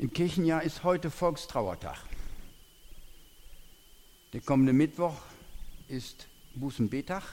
Im 0.00 0.12
Kirchenjahr 0.12 0.62
ist 0.62 0.84
heute 0.84 1.10
Volkstrauertag. 1.10 1.96
Der 4.32 4.40
kommende 4.40 4.72
Mittwoch 4.72 5.16
ist 5.88 6.28
Bußenbetag 6.54 7.24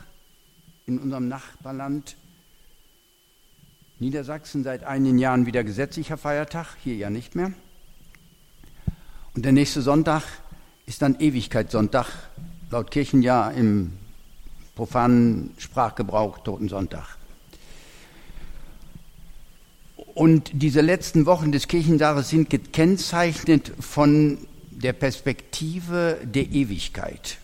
in 0.87 0.97
unserem 0.97 1.27
Nachbarland 1.27 2.17
Niedersachsen 3.99 4.63
seit 4.63 4.83
einigen 4.83 5.19
Jahren 5.19 5.45
wieder 5.45 5.63
gesetzlicher 5.63 6.17
Feiertag, 6.17 6.75
hier 6.83 6.95
ja 6.95 7.11
nicht 7.11 7.35
mehr. 7.35 7.53
Und 9.35 9.45
der 9.45 9.51
nächste 9.51 9.83
Sonntag 9.83 10.23
ist 10.87 11.03
dann 11.03 11.19
Ewigkeitssonntag, 11.19 12.07
laut 12.71 12.89
Kirchenjahr 12.89 13.53
im 13.53 13.93
profanen 14.73 15.53
Sprachgebrauch 15.59 16.39
Totensonntag. 16.39 17.19
Und 20.15 20.49
diese 20.53 20.79
letzten 20.79 21.25
Wochen 21.25 21.51
des 21.51 21.67
Kirchenjahres 21.67 22.29
sind 22.29 22.49
gekennzeichnet 22.49 23.73
von 23.81 24.37
der 24.71 24.93
Perspektive 24.93 26.17
der 26.23 26.49
Ewigkeit. 26.51 27.37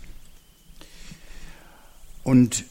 Und 2.24 2.64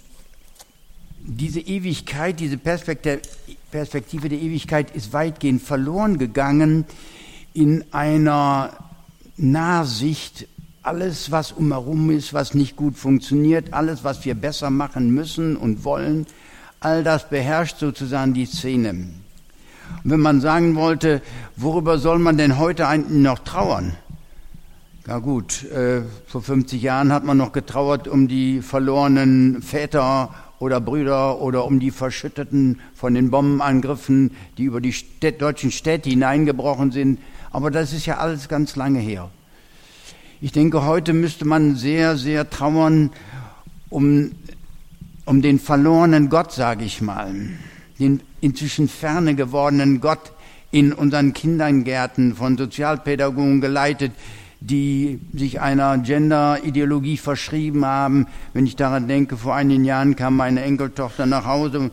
diese 1.18 1.60
Ewigkeit, 1.60 2.40
diese 2.40 2.56
Perspektive 2.56 4.28
der 4.28 4.40
Ewigkeit 4.40 4.96
ist 4.96 5.12
weitgehend 5.12 5.60
verloren 5.60 6.16
gegangen 6.16 6.86
in 7.52 7.84
einer 7.92 8.72
Nahsicht. 9.36 10.48
Alles, 10.82 11.30
was 11.30 11.52
umherum 11.52 12.10
ist, 12.10 12.32
was 12.32 12.54
nicht 12.54 12.74
gut 12.74 12.96
funktioniert, 12.96 13.74
alles, 13.74 14.02
was 14.02 14.24
wir 14.24 14.34
besser 14.34 14.70
machen 14.70 15.10
müssen 15.10 15.58
und 15.58 15.84
wollen, 15.84 16.26
all 16.80 17.04
das 17.04 17.28
beherrscht 17.28 17.78
sozusagen 17.78 18.32
die 18.32 18.46
Szene. 18.46 19.10
Und 20.04 20.10
wenn 20.10 20.20
man 20.20 20.40
sagen 20.40 20.76
wollte, 20.76 21.20
worüber 21.56 21.98
soll 21.98 22.18
man 22.18 22.36
denn 22.36 22.58
heute 22.58 22.86
eigentlich 22.86 23.22
noch 23.22 23.40
trauern? 23.40 23.96
Ja 25.06 25.18
gut, 25.18 25.64
äh, 25.70 26.02
vor 26.26 26.42
50 26.42 26.80
Jahren 26.80 27.12
hat 27.12 27.24
man 27.24 27.36
noch 27.36 27.52
getrauert 27.52 28.06
um 28.06 28.28
die 28.28 28.62
verlorenen 28.62 29.62
Väter 29.62 30.34
oder 30.58 30.80
Brüder 30.80 31.40
oder 31.40 31.64
um 31.64 31.80
die 31.80 31.90
Verschütteten 31.90 32.80
von 32.94 33.14
den 33.14 33.30
Bombenangriffen, 33.30 34.32
die 34.58 34.64
über 34.64 34.80
die 34.80 34.92
Städt, 34.92 35.42
deutschen 35.42 35.72
Städte 35.72 36.10
hineingebrochen 36.10 36.92
sind. 36.92 37.18
Aber 37.50 37.70
das 37.70 37.92
ist 37.92 38.06
ja 38.06 38.18
alles 38.18 38.48
ganz 38.48 38.76
lange 38.76 39.00
her. 39.00 39.30
Ich 40.40 40.52
denke, 40.52 40.84
heute 40.84 41.12
müsste 41.12 41.44
man 41.44 41.76
sehr, 41.76 42.16
sehr 42.16 42.48
trauern 42.48 43.10
um, 43.88 44.32
um 45.24 45.42
den 45.42 45.58
verlorenen 45.58 46.28
Gott, 46.28 46.52
sage 46.52 46.84
ich 46.84 47.00
mal 47.00 47.34
den 48.00 48.22
inzwischen 48.40 48.88
ferne 48.88 49.34
gewordenen 49.34 50.00
Gott 50.00 50.32
in 50.70 50.92
unseren 50.92 51.32
Kindergärten 51.32 52.34
von 52.34 52.56
Sozialpädagogen 52.56 53.60
geleitet, 53.60 54.12
die 54.60 55.20
sich 55.32 55.60
einer 55.60 55.98
Gender-Ideologie 55.98 57.16
verschrieben 57.16 57.84
haben. 57.84 58.26
Wenn 58.52 58.66
ich 58.66 58.76
daran 58.76 59.08
denke, 59.08 59.36
vor 59.36 59.54
einigen 59.54 59.84
Jahren 59.84 60.16
kam 60.16 60.36
meine 60.36 60.62
Enkeltochter 60.62 61.26
nach 61.26 61.46
Hause 61.46 61.90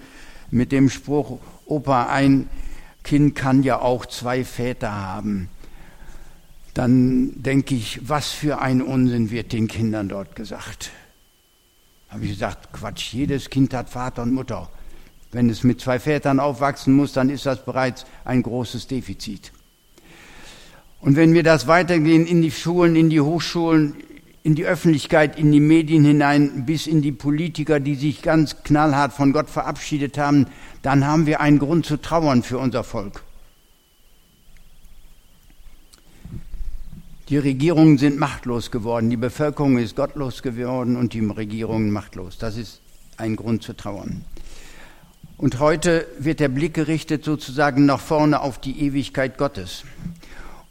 mit 0.51 0.71
dem 0.71 0.89
Spruch, 0.89 1.39
Opa, 1.65 2.07
ein 2.07 2.49
Kind 3.03 3.35
kann 3.35 3.63
ja 3.63 3.79
auch 3.79 4.05
zwei 4.05 4.43
Väter 4.43 4.93
haben. 4.93 5.49
Dann 6.73 7.41
denke 7.41 7.73
ich, 7.73 8.01
was 8.07 8.31
für 8.31 8.61
ein 8.61 8.81
Unsinn 8.81 9.31
wird 9.31 9.53
den 9.53 9.67
Kindern 9.67 10.09
dort 10.09 10.35
gesagt. 10.35 10.91
Habe 12.09 12.25
ich 12.25 12.31
gesagt, 12.31 12.71
Quatsch, 12.71 13.13
jedes 13.13 13.49
Kind 13.49 13.73
hat 13.73 13.89
Vater 13.89 14.23
und 14.23 14.33
Mutter. 14.33 14.69
Wenn 15.31 15.49
es 15.49 15.63
mit 15.63 15.81
zwei 15.81 15.99
Vätern 15.99 16.39
aufwachsen 16.39 16.93
muss, 16.93 17.13
dann 17.13 17.29
ist 17.29 17.45
das 17.45 17.63
bereits 17.65 18.05
ein 18.23 18.43
großes 18.43 18.87
Defizit. 18.87 19.51
Und 20.99 21.15
wenn 21.15 21.33
wir 21.33 21.43
das 21.43 21.67
weitergehen 21.67 22.25
in 22.25 22.41
die 22.41 22.51
Schulen, 22.51 22.95
in 22.95 23.09
die 23.09 23.21
Hochschulen, 23.21 23.95
in 24.43 24.55
die 24.55 24.65
Öffentlichkeit, 24.65 25.37
in 25.37 25.51
die 25.51 25.59
Medien 25.59 26.05
hinein, 26.05 26.65
bis 26.65 26.87
in 26.87 27.01
die 27.01 27.11
Politiker, 27.11 27.79
die 27.79 27.95
sich 27.95 28.21
ganz 28.21 28.63
knallhart 28.63 29.11
von 29.11 29.33
Gott 29.33 29.49
verabschiedet 29.49 30.17
haben, 30.17 30.47
dann 30.81 31.05
haben 31.05 31.25
wir 31.25 31.41
einen 31.41 31.59
Grund 31.59 31.85
zu 31.85 31.97
trauern 31.97 32.43
für 32.43 32.57
unser 32.57 32.83
Volk. 32.83 33.23
Die 37.27 37.37
Regierungen 37.37 37.97
sind 37.97 38.17
machtlos 38.17 38.71
geworden, 38.71 39.09
die 39.09 39.17
Bevölkerung 39.17 39.77
ist 39.77 39.97
gottlos 39.97 40.41
geworden 40.41 40.95
und 40.95 41.11
die 41.11 41.19
Regierungen 41.19 41.91
machtlos. 41.91 42.37
Das 42.37 42.55
ist 42.55 42.79
ein 43.17 43.35
Grund 43.35 43.63
zu 43.63 43.73
trauern. 43.73 44.23
Und 45.37 45.59
heute 45.59 46.07
wird 46.17 46.39
der 46.39 46.49
Blick 46.49 46.73
gerichtet 46.73 47.23
sozusagen 47.23 47.85
nach 47.85 47.99
vorne 47.99 48.41
auf 48.41 48.59
die 48.59 48.81
Ewigkeit 48.81 49.37
Gottes. 49.37 49.83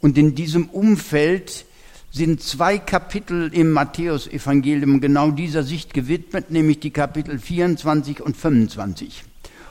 Und 0.01 0.17
in 0.17 0.35
diesem 0.35 0.67
Umfeld 0.67 1.65
sind 2.11 2.41
zwei 2.41 2.77
Kapitel 2.77 3.49
im 3.53 3.71
Matthäusevangelium 3.71 4.99
genau 4.99 5.31
dieser 5.31 5.63
Sicht 5.63 5.93
gewidmet, 5.93 6.51
nämlich 6.51 6.81
die 6.81 6.91
Kapitel 6.91 7.39
24 7.39 8.21
und 8.21 8.35
25. 8.35 9.23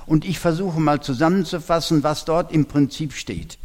Und 0.07 0.25
ich 0.25 0.39
versuche 0.39 0.81
mal 0.81 1.03
zusammenzufassen, 1.03 2.03
was 2.03 2.25
dort 2.25 2.51
im 2.53 2.65
Prinzip 2.65 3.13
steht. 3.13 3.59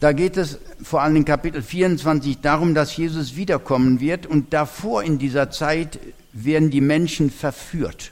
Da 0.00 0.12
geht 0.12 0.36
es 0.36 0.58
vor 0.82 1.02
allem 1.02 1.16
in 1.16 1.24
Kapitel 1.24 1.62
24 1.62 2.40
darum, 2.40 2.74
dass 2.74 2.96
Jesus 2.96 3.36
wiederkommen 3.36 4.00
wird 4.00 4.26
und 4.26 4.52
davor 4.52 5.04
in 5.04 5.18
dieser 5.18 5.50
Zeit 5.50 6.00
werden 6.32 6.70
die 6.70 6.80
Menschen 6.80 7.30
verführt. 7.30 8.10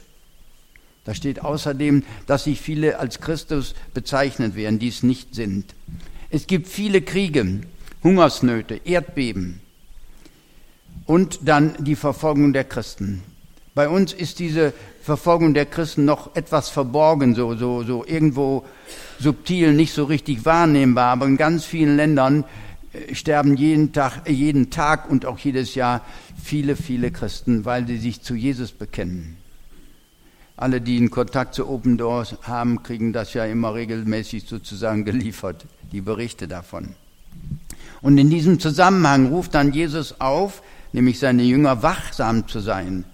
Da 1.05 1.13
steht 1.13 1.41
außerdem, 1.41 2.03
dass 2.27 2.43
sich 2.43 2.61
viele 2.61 2.99
als 2.99 3.19
Christus 3.19 3.73
bezeichnet 3.93 4.55
werden, 4.55 4.79
die 4.79 4.89
es 4.89 5.03
nicht 5.03 5.33
sind. 5.33 5.73
Es 6.29 6.45
gibt 6.45 6.67
viele 6.67 7.01
Kriege, 7.01 7.61
Hungersnöte, 8.03 8.81
Erdbeben 8.85 9.61
und 11.05 11.39
dann 11.43 11.73
die 11.79 11.95
Verfolgung 11.95 12.53
der 12.53 12.65
Christen. 12.65 13.23
Bei 13.73 13.89
uns 13.89 14.13
ist 14.13 14.39
diese 14.39 14.73
Verfolgung 15.01 15.53
der 15.53 15.65
Christen 15.65 16.05
noch 16.05 16.35
etwas 16.35 16.69
verborgen, 16.69 17.33
so, 17.33 17.55
so, 17.55 17.83
so 17.83 18.05
irgendwo 18.05 18.65
subtil, 19.19 19.73
nicht 19.73 19.93
so 19.93 20.03
richtig 20.03 20.45
wahrnehmbar, 20.45 21.13
aber 21.13 21.25
in 21.25 21.37
ganz 21.37 21.65
vielen 21.65 21.95
Ländern 21.95 22.43
äh, 22.93 23.15
sterben 23.15 23.55
jeden 23.55 23.91
Tag, 23.93 24.29
jeden 24.29 24.69
Tag 24.69 25.09
und 25.09 25.25
auch 25.25 25.39
jedes 25.39 25.75
Jahr 25.75 26.01
viele, 26.43 26.75
viele 26.75 27.11
Christen, 27.11 27.65
weil 27.65 27.87
sie 27.87 27.97
sich 27.97 28.21
zu 28.21 28.35
Jesus 28.35 28.71
bekennen. 28.71 29.37
Alle, 30.61 30.81
die 30.81 30.97
einen 30.97 31.09
Kontakt 31.09 31.55
zu 31.55 31.69
Open 31.69 31.97
Doors 31.97 32.35
haben, 32.41 32.83
kriegen 32.83 33.13
das 33.13 33.33
ja 33.33 33.45
immer 33.45 33.75
regelmäßig 33.75 34.43
sozusagen 34.45 35.05
geliefert, 35.05 35.65
die 35.93 36.01
Berichte 36.01 36.49
davon. 36.49 36.95
Und 38.01 38.17
in 38.17 38.29
diesem 38.29 38.59
Zusammenhang 38.59 39.27
ruft 39.27 39.55
dann 39.55 39.71
Jesus 39.71 40.19
auf, 40.19 40.61
nämlich 40.91 41.17
seine 41.17 41.43
Jünger 41.43 41.81
wachsam 41.81 42.45
zu 42.49 42.59
sein, 42.59 43.05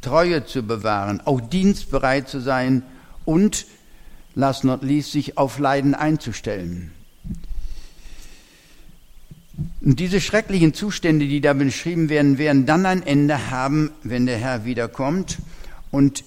Treue 0.00 0.44
zu 0.44 0.64
bewahren, 0.64 1.20
auch 1.24 1.40
dienstbereit 1.40 2.28
zu 2.28 2.40
sein 2.40 2.82
und, 3.24 3.66
last 4.34 4.64
not 4.64 4.82
least, 4.82 5.12
sich 5.12 5.38
auf 5.38 5.60
Leiden 5.60 5.94
einzustellen. 5.94 6.90
Und 9.82 10.00
diese 10.00 10.20
schrecklichen 10.20 10.74
Zustände, 10.74 11.28
die 11.28 11.40
da 11.40 11.52
beschrieben 11.52 12.08
werden, 12.08 12.38
werden 12.38 12.66
dann 12.66 12.86
ein 12.86 13.06
Ende 13.06 13.52
haben, 13.52 13.92
wenn 14.02 14.26
der 14.26 14.38
Herr 14.38 14.64
wiederkommt. 14.64 15.38
Und 15.92 16.24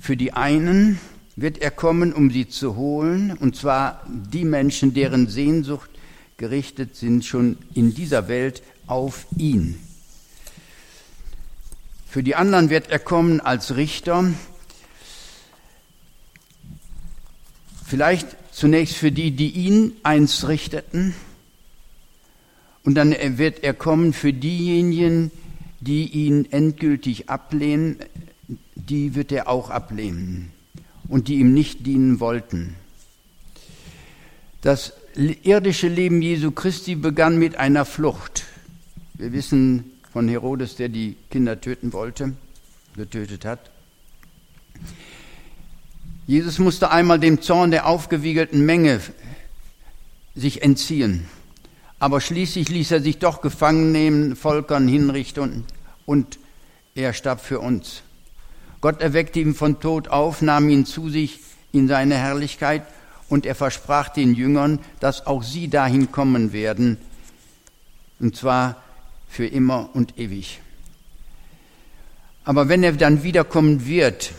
für 0.00 0.16
die 0.16 0.32
einen 0.32 0.98
wird 1.36 1.58
er 1.58 1.70
kommen, 1.70 2.12
um 2.12 2.30
sie 2.30 2.48
zu 2.48 2.76
holen, 2.76 3.32
und 3.32 3.54
zwar 3.54 4.04
die 4.08 4.44
Menschen, 4.44 4.94
deren 4.94 5.28
Sehnsucht 5.28 5.90
gerichtet 6.36 6.96
sind 6.96 7.24
schon 7.24 7.58
in 7.74 7.94
dieser 7.94 8.28
Welt 8.28 8.62
auf 8.86 9.26
ihn. 9.36 9.78
Für 12.08 12.22
die 12.22 12.34
anderen 12.34 12.70
wird 12.70 12.90
er 12.90 12.98
kommen 12.98 13.40
als 13.40 13.76
Richter, 13.76 14.32
vielleicht 17.86 18.36
zunächst 18.52 18.96
für 18.96 19.12
die, 19.12 19.30
die 19.30 19.50
ihn 19.50 19.92
einst 20.02 20.48
richteten, 20.48 21.14
und 22.82 22.94
dann 22.94 23.14
wird 23.38 23.62
er 23.62 23.74
kommen 23.74 24.14
für 24.14 24.32
diejenigen, 24.32 25.30
die 25.80 26.06
ihn 26.08 26.50
endgültig 26.50 27.28
ablehnen, 27.28 27.98
die 28.88 29.14
wird 29.14 29.32
er 29.32 29.48
auch 29.48 29.70
ablehnen 29.70 30.52
und 31.08 31.28
die 31.28 31.36
ihm 31.36 31.52
nicht 31.52 31.86
dienen 31.86 32.20
wollten. 32.20 32.74
Das 34.62 34.92
irdische 35.14 35.88
Leben 35.88 36.22
Jesu 36.22 36.50
Christi 36.50 36.94
begann 36.94 37.38
mit 37.38 37.56
einer 37.56 37.84
Flucht. 37.84 38.44
Wir 39.14 39.32
wissen 39.32 39.90
von 40.12 40.28
Herodes, 40.28 40.76
der 40.76 40.88
die 40.88 41.16
Kinder 41.30 41.60
töten 41.60 41.92
wollte, 41.92 42.34
getötet 42.96 43.44
hat. 43.44 43.70
Jesus 46.26 46.58
musste 46.58 46.90
einmal 46.90 47.18
dem 47.18 47.42
Zorn 47.42 47.70
der 47.70 47.86
aufgewiegelten 47.86 48.64
Menge 48.64 49.00
sich 50.34 50.62
entziehen. 50.62 51.26
Aber 51.98 52.20
schließlich 52.20 52.68
ließ 52.68 52.92
er 52.92 53.00
sich 53.02 53.18
doch 53.18 53.42
gefangen 53.42 53.92
nehmen, 53.92 54.36
Volkern 54.36 54.88
hinrichten 54.88 55.64
und 56.06 56.38
er 56.94 57.12
starb 57.12 57.40
für 57.40 57.60
uns. 57.60 58.02
Gott 58.80 59.00
erweckte 59.00 59.40
ihn 59.40 59.54
von 59.54 59.80
Tod 59.80 60.08
auf, 60.08 60.42
nahm 60.42 60.68
ihn 60.68 60.86
zu 60.86 61.08
sich 61.08 61.40
in 61.72 61.88
seine 61.88 62.16
Herrlichkeit 62.16 62.82
und 63.28 63.46
er 63.46 63.54
versprach 63.54 64.08
den 64.08 64.34
Jüngern, 64.34 64.80
dass 65.00 65.26
auch 65.26 65.42
sie 65.42 65.68
dahin 65.68 66.10
kommen 66.10 66.52
werden, 66.52 66.98
und 68.18 68.36
zwar 68.36 68.82
für 69.28 69.46
immer 69.46 69.90
und 69.94 70.18
ewig. 70.18 70.60
Aber 72.44 72.68
wenn 72.68 72.82
er 72.82 72.92
dann 72.92 73.22
wiederkommen 73.22 73.86
wird, 73.86 74.32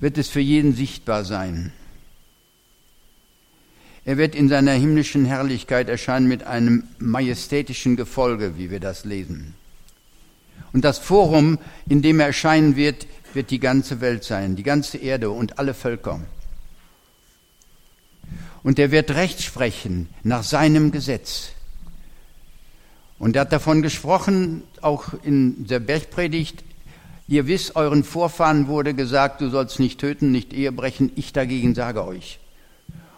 wird 0.00 0.16
es 0.16 0.28
für 0.28 0.40
jeden 0.40 0.74
sichtbar 0.74 1.24
sein. 1.24 1.72
Er 4.04 4.18
wird 4.18 4.34
in 4.34 4.48
seiner 4.48 4.72
himmlischen 4.72 5.24
Herrlichkeit 5.24 5.88
erscheinen 5.88 6.28
mit 6.28 6.44
einem 6.44 6.84
majestätischen 6.98 7.96
Gefolge, 7.96 8.58
wie 8.58 8.70
wir 8.70 8.80
das 8.80 9.04
lesen. 9.04 9.54
Und 10.74 10.84
das 10.84 10.98
Forum, 10.98 11.58
in 11.88 12.02
dem 12.02 12.18
er 12.18 12.26
erscheinen 12.26 12.74
wird, 12.74 13.06
wird 13.32 13.50
die 13.50 13.60
ganze 13.60 14.00
Welt 14.00 14.24
sein, 14.24 14.56
die 14.56 14.64
ganze 14.64 14.98
Erde 14.98 15.30
und 15.30 15.58
alle 15.60 15.72
Völker. 15.72 16.20
Und 18.64 18.80
er 18.80 18.90
wird 18.90 19.12
Recht 19.12 19.40
sprechen 19.40 20.08
nach 20.24 20.42
seinem 20.42 20.90
Gesetz. 20.90 21.50
Und 23.20 23.36
er 23.36 23.42
hat 23.42 23.52
davon 23.52 23.82
gesprochen, 23.82 24.64
auch 24.80 25.14
in 25.22 25.64
der 25.64 25.78
Bergpredigt, 25.78 26.64
ihr 27.28 27.46
wisst, 27.46 27.76
euren 27.76 28.02
Vorfahren 28.02 28.66
wurde 28.66 28.94
gesagt, 28.94 29.40
du 29.42 29.50
sollst 29.50 29.78
nicht 29.78 30.00
töten, 30.00 30.32
nicht 30.32 30.52
Ehe 30.52 30.72
brechen, 30.72 31.12
ich 31.14 31.32
dagegen 31.32 31.76
sage 31.76 32.04
euch. 32.04 32.40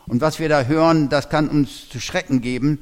Und 0.07 0.21
was 0.21 0.39
wir 0.39 0.51
da 0.51 0.65
hören, 0.65 1.09
das 1.09 1.31
kann 1.31 1.49
uns 1.49 1.89
zu 1.89 2.01
schrecken 2.01 2.43
geben, 2.43 2.81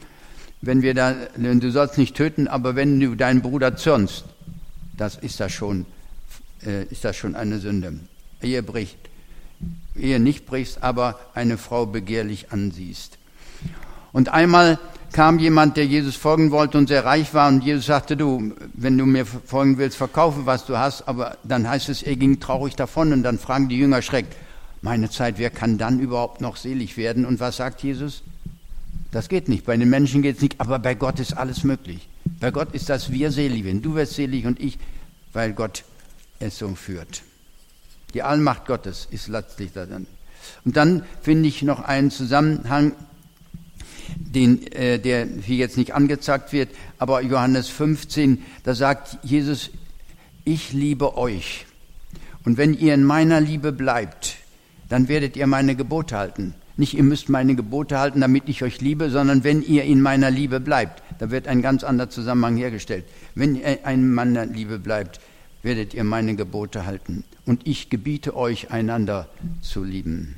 wenn 0.63 0.83
wir 0.83 0.95
da, 0.95 1.15
du 1.37 1.71
sollst 1.71 1.97
nicht 1.97 2.17
töten, 2.17 2.49
aber 2.49 2.75
wenn 2.75 2.99
du 2.99 3.15
deinen 3.15 3.41
Bruder 3.41 3.77
zürnst, 3.77 4.25
das 4.97 5.17
ist 5.17 5.41
das 5.41 5.53
schon 5.53 5.87
äh, 6.67 6.85
ist 6.85 7.05
das 7.05 7.17
schon 7.17 7.35
eine 7.35 7.59
Sünde. 7.59 7.95
Ehe 8.43 8.63
bricht, 8.63 8.99
Ehe 9.97 10.21
nicht 10.21 10.47
brichst, 10.47 10.83
aber 10.83 11.19
eine 11.35 11.59
Frau 11.59 11.87
begehrlich 11.87 12.53
ansiehst. 12.53 13.19
Und 14.13 14.29
einmal 14.29 14.79
kam 15.13 15.39
jemand, 15.39 15.77
der 15.77 15.87
Jesus 15.87 16.17
folgen 16.17 16.51
wollte 16.51 16.77
und 16.77 16.89
sehr 16.89 17.05
reich 17.05 17.35
war, 17.35 17.49
und 17.49 17.63
Jesus 17.63 17.87
sagte, 17.87 18.17
du, 18.17 18.53
wenn 18.75 18.99
du 18.99 19.07
mir 19.07 19.25
folgen 19.27 19.79
willst, 19.79 19.97
verkaufe, 19.97 20.47
was 20.47 20.67
du 20.67 20.77
hast, 20.77 21.07
aber 21.09 21.39
dann 21.45 21.69
heißt 21.69 21.89
es, 21.89 22.03
er 22.03 22.17
ging 22.17 22.41
traurig 22.41 22.75
davon, 22.75 23.13
und 23.13 23.23
dann 23.23 23.39
fragen 23.39 23.69
die 23.69 23.79
Jünger 23.79 24.03
schreckt, 24.03 24.37
meine 24.83 25.09
Zeit, 25.09 25.39
wer 25.39 25.51
kann 25.51 25.79
dann 25.79 25.99
überhaupt 26.01 26.41
noch 26.41 26.57
selig 26.57 26.97
werden? 26.97 27.25
Und 27.25 27.41
was 27.41 27.57
sagt 27.57 27.83
Jesus? 27.83 28.23
Das 29.13 29.29
geht 29.29 29.49
nicht. 29.49 29.65
Bei 29.65 29.77
den 29.77 29.89
Menschen 29.89 30.21
geht 30.21 30.37
es 30.37 30.43
nicht, 30.43 30.61
aber 30.61 30.79
bei 30.79 30.95
Gott 30.95 31.21
ist 31.21 31.37
alles 31.37 31.65
möglich. 31.65 32.09
Bei 32.45 32.51
Gott 32.51 32.75
ist 32.75 32.91
das 32.91 33.11
wir 33.11 33.33
selig 33.33 33.65
werden. 33.65 33.81
Du 33.81 33.95
wirst 33.95 34.17
selig 34.17 34.45
und 34.45 34.61
ich, 34.61 34.79
weil 35.33 35.55
Gott 35.55 35.83
es 36.41 36.59
so 36.59 36.75
führt. 36.75 37.23
Die 38.13 38.23
Allmacht 38.23 38.67
Gottes 38.67 39.09
ist 39.11 39.29
letztlich 39.29 39.73
daran. 39.73 40.07
Und 40.63 40.77
dann 40.77 41.07
finde 41.23 41.49
ich 41.49 41.63
noch 41.63 41.81
einen 41.81 42.11
Zusammenhang, 42.11 42.93
den, 44.19 44.71
äh, 44.73 44.99
der 44.99 45.27
hier 45.27 45.57
jetzt 45.57 45.79
nicht 45.79 45.95
angezeigt 45.95 46.53
wird, 46.53 46.69
aber 46.99 47.23
Johannes 47.23 47.71
15, 47.71 48.43
da 48.63 48.75
sagt 48.75 49.21
Jesus, 49.23 49.71
ich 50.45 50.75
liebe 50.75 51.17
euch. 51.17 51.65
Und 52.45 52.59
wenn 52.59 52.75
ihr 52.75 52.93
in 52.93 53.05
meiner 53.05 53.41
Liebe 53.41 53.73
bleibt, 53.73 54.37
dann 54.91 55.09
werdet 55.09 55.35
ihr 55.39 55.47
meine 55.47 55.77
Gebote 55.77 56.19
halten. 56.19 56.53
Nicht 56.77 56.95
ihr 56.95 57.05
müsst 57.05 57.29
meine 57.29 57.55
Gebote 57.55 57.99
halten, 57.99 58.21
damit 58.21 58.49
ich 58.49 58.63
euch 58.63 58.81
liebe, 58.81 59.11
sondern 59.11 59.45
wenn 59.45 59.63
ihr 59.63 59.85
in 59.85 60.01
meiner 60.01 60.31
Liebe 60.31 60.59
bleibt, 60.59 61.03
da 61.21 61.31
wird 61.31 61.47
ein 61.47 61.63
ganz 61.63 61.85
anderer 61.85 62.11
Zusammenhang 62.11 62.57
hergestellt. 62.57 63.05
Wenn 63.35 63.55
ihr 63.55 63.87
in 63.87 64.13
meiner 64.13 64.47
Liebe 64.47 64.79
bleibt, 64.79 65.21
werdet 65.63 65.95
ihr 65.95 66.05
meine 66.05 66.35
Gebote 66.35 66.85
halten. 66.85 67.25
Und 67.47 67.67
ich 67.67 67.91
gebiete 67.91 68.37
euch, 68.37 68.71
einander 68.71 69.29
zu 69.61 69.85
lieben. 69.85 70.37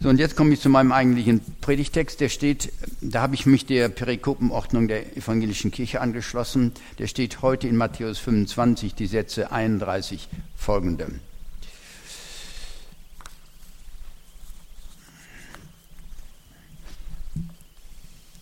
So, 0.00 0.10
und 0.10 0.18
jetzt 0.18 0.36
komme 0.36 0.52
ich 0.52 0.60
zu 0.60 0.68
meinem 0.68 0.92
eigentlichen 0.92 1.40
Predigtext. 1.60 2.20
Der 2.20 2.28
steht, 2.28 2.72
da 3.00 3.22
habe 3.22 3.34
ich 3.34 3.46
mich 3.46 3.66
der 3.66 3.88
Perikopenordnung 3.88 4.88
der 4.88 5.16
evangelischen 5.16 5.70
Kirche 5.70 6.00
angeschlossen. 6.00 6.72
Der 6.98 7.06
steht 7.06 7.40
heute 7.40 7.66
in 7.66 7.76
Matthäus 7.76 8.18
25, 8.18 8.94
die 8.94 9.06
Sätze 9.06 9.52
31 9.52 10.28
folgende. 10.54 11.08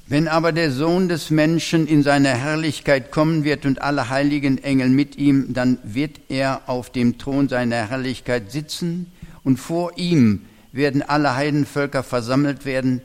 Wenn 0.06 0.28
aber 0.28 0.52
der 0.52 0.70
Sohn 0.70 1.08
des 1.08 1.30
Menschen 1.30 1.86
in 1.86 2.02
seiner 2.02 2.34
Herrlichkeit 2.34 3.10
kommen 3.10 3.42
wird 3.42 3.64
und 3.64 3.80
alle 3.80 4.10
heiligen 4.10 4.62
Engel 4.62 4.90
mit 4.90 5.16
ihm, 5.16 5.54
dann 5.54 5.78
wird 5.82 6.20
er 6.28 6.62
auf 6.66 6.90
dem 6.90 7.16
Thron 7.16 7.48
seiner 7.48 7.88
Herrlichkeit 7.88 8.52
sitzen 8.52 9.06
und 9.44 9.56
vor 9.56 9.96
ihm 9.96 10.42
werden 10.72 11.00
alle 11.00 11.36
Heidenvölker 11.36 12.02
versammelt 12.02 12.66
werden 12.66 13.00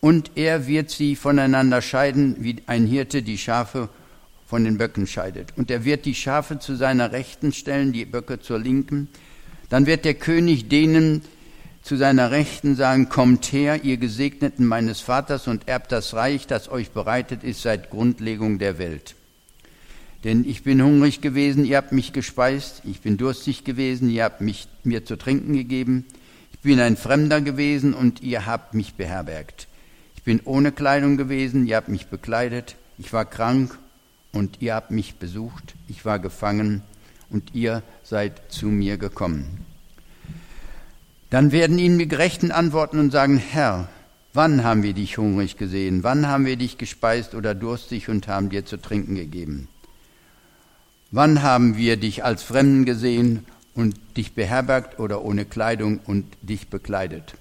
und 0.00 0.32
er 0.34 0.66
wird 0.66 0.90
sie 0.90 1.16
voneinander 1.16 1.80
scheiden, 1.80 2.36
wie 2.40 2.56
ein 2.66 2.86
Hirte 2.86 3.22
die 3.22 3.38
Schafe 3.38 3.88
von 4.46 4.64
den 4.64 4.76
Böcken 4.76 5.06
scheidet. 5.06 5.54
Und 5.56 5.70
er 5.70 5.86
wird 5.86 6.04
die 6.04 6.14
Schafe 6.14 6.58
zu 6.58 6.76
seiner 6.76 7.12
Rechten 7.12 7.52
stellen, 7.52 7.92
die 7.92 8.04
Böcke 8.04 8.40
zur 8.40 8.58
Linken. 8.58 9.08
Dann 9.70 9.86
wird 9.86 10.04
der 10.04 10.14
König 10.14 10.68
denen, 10.68 11.22
zu 11.82 11.96
seiner 11.96 12.30
Rechten 12.30 12.76
sagen, 12.76 13.08
kommt 13.08 13.52
her, 13.52 13.84
ihr 13.84 13.96
Gesegneten 13.96 14.66
meines 14.66 15.00
Vaters, 15.00 15.48
und 15.48 15.68
erbt 15.68 15.90
das 15.92 16.14
Reich, 16.14 16.46
das 16.46 16.68
euch 16.68 16.92
bereitet 16.92 17.42
ist 17.42 17.62
seit 17.62 17.90
Grundlegung 17.90 18.58
der 18.58 18.78
Welt. 18.78 19.16
Denn 20.24 20.44
ich 20.48 20.62
bin 20.62 20.80
hungrig 20.82 21.20
gewesen, 21.20 21.64
ihr 21.64 21.76
habt 21.76 21.90
mich 21.90 22.12
gespeist, 22.12 22.82
ich 22.84 23.00
bin 23.00 23.16
durstig 23.16 23.64
gewesen, 23.64 24.08
ihr 24.08 24.22
habt 24.22 24.40
mich 24.40 24.68
mir 24.84 25.04
zu 25.04 25.16
trinken 25.16 25.54
gegeben, 25.54 26.06
ich 26.52 26.60
bin 26.60 26.78
ein 26.78 26.96
Fremder 26.96 27.40
gewesen 27.40 27.92
und 27.92 28.22
ihr 28.22 28.46
habt 28.46 28.74
mich 28.74 28.94
beherbergt. 28.94 29.66
Ich 30.14 30.22
bin 30.22 30.40
ohne 30.44 30.70
Kleidung 30.70 31.16
gewesen, 31.16 31.66
ihr 31.66 31.76
habt 31.76 31.88
mich 31.88 32.06
bekleidet, 32.06 32.76
ich 32.98 33.12
war 33.12 33.24
krank 33.24 33.76
und 34.30 34.62
ihr 34.62 34.76
habt 34.76 34.92
mich 34.92 35.16
besucht, 35.16 35.74
ich 35.88 36.04
war 36.04 36.20
gefangen 36.20 36.82
und 37.28 37.56
ihr 37.56 37.82
seid 38.04 38.52
zu 38.52 38.66
mir 38.66 38.98
gekommen. 38.98 39.71
Dann 41.32 41.50
werden 41.50 41.78
ihnen 41.78 41.98
die 41.98 42.08
Gerechten 42.08 42.50
antworten 42.50 42.98
und 42.98 43.10
sagen, 43.10 43.38
Herr, 43.38 43.88
wann 44.34 44.64
haben 44.64 44.82
wir 44.82 44.92
dich 44.92 45.16
hungrig 45.16 45.56
gesehen? 45.56 46.02
Wann 46.02 46.28
haben 46.28 46.44
wir 46.44 46.56
dich 46.56 46.76
gespeist 46.76 47.34
oder 47.34 47.54
durstig 47.54 48.10
und 48.10 48.28
haben 48.28 48.50
dir 48.50 48.66
zu 48.66 48.76
trinken 48.76 49.14
gegeben? 49.14 49.68
Wann 51.10 51.42
haben 51.42 51.78
wir 51.78 51.96
dich 51.96 52.22
als 52.22 52.42
Fremden 52.42 52.84
gesehen 52.84 53.46
und 53.74 53.98
dich 54.18 54.34
beherbergt 54.34 55.00
oder 55.00 55.24
ohne 55.24 55.46
Kleidung 55.46 56.00
und 56.04 56.26
dich 56.42 56.68
bekleidet? 56.68 57.32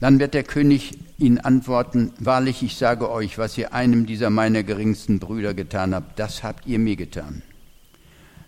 Dann 0.00 0.18
wird 0.18 0.34
der 0.34 0.44
König 0.44 0.98
ihnen 1.16 1.38
antworten, 1.38 2.12
wahrlich, 2.18 2.62
ich 2.62 2.76
sage 2.76 3.10
euch, 3.10 3.38
was 3.38 3.56
ihr 3.56 3.72
einem 3.72 4.04
dieser 4.04 4.28
meiner 4.28 4.64
geringsten 4.64 5.18
Brüder 5.18 5.54
getan 5.54 5.94
habt, 5.94 6.18
das 6.18 6.42
habt 6.42 6.66
ihr 6.66 6.78
mir 6.78 6.96
getan. 6.96 7.40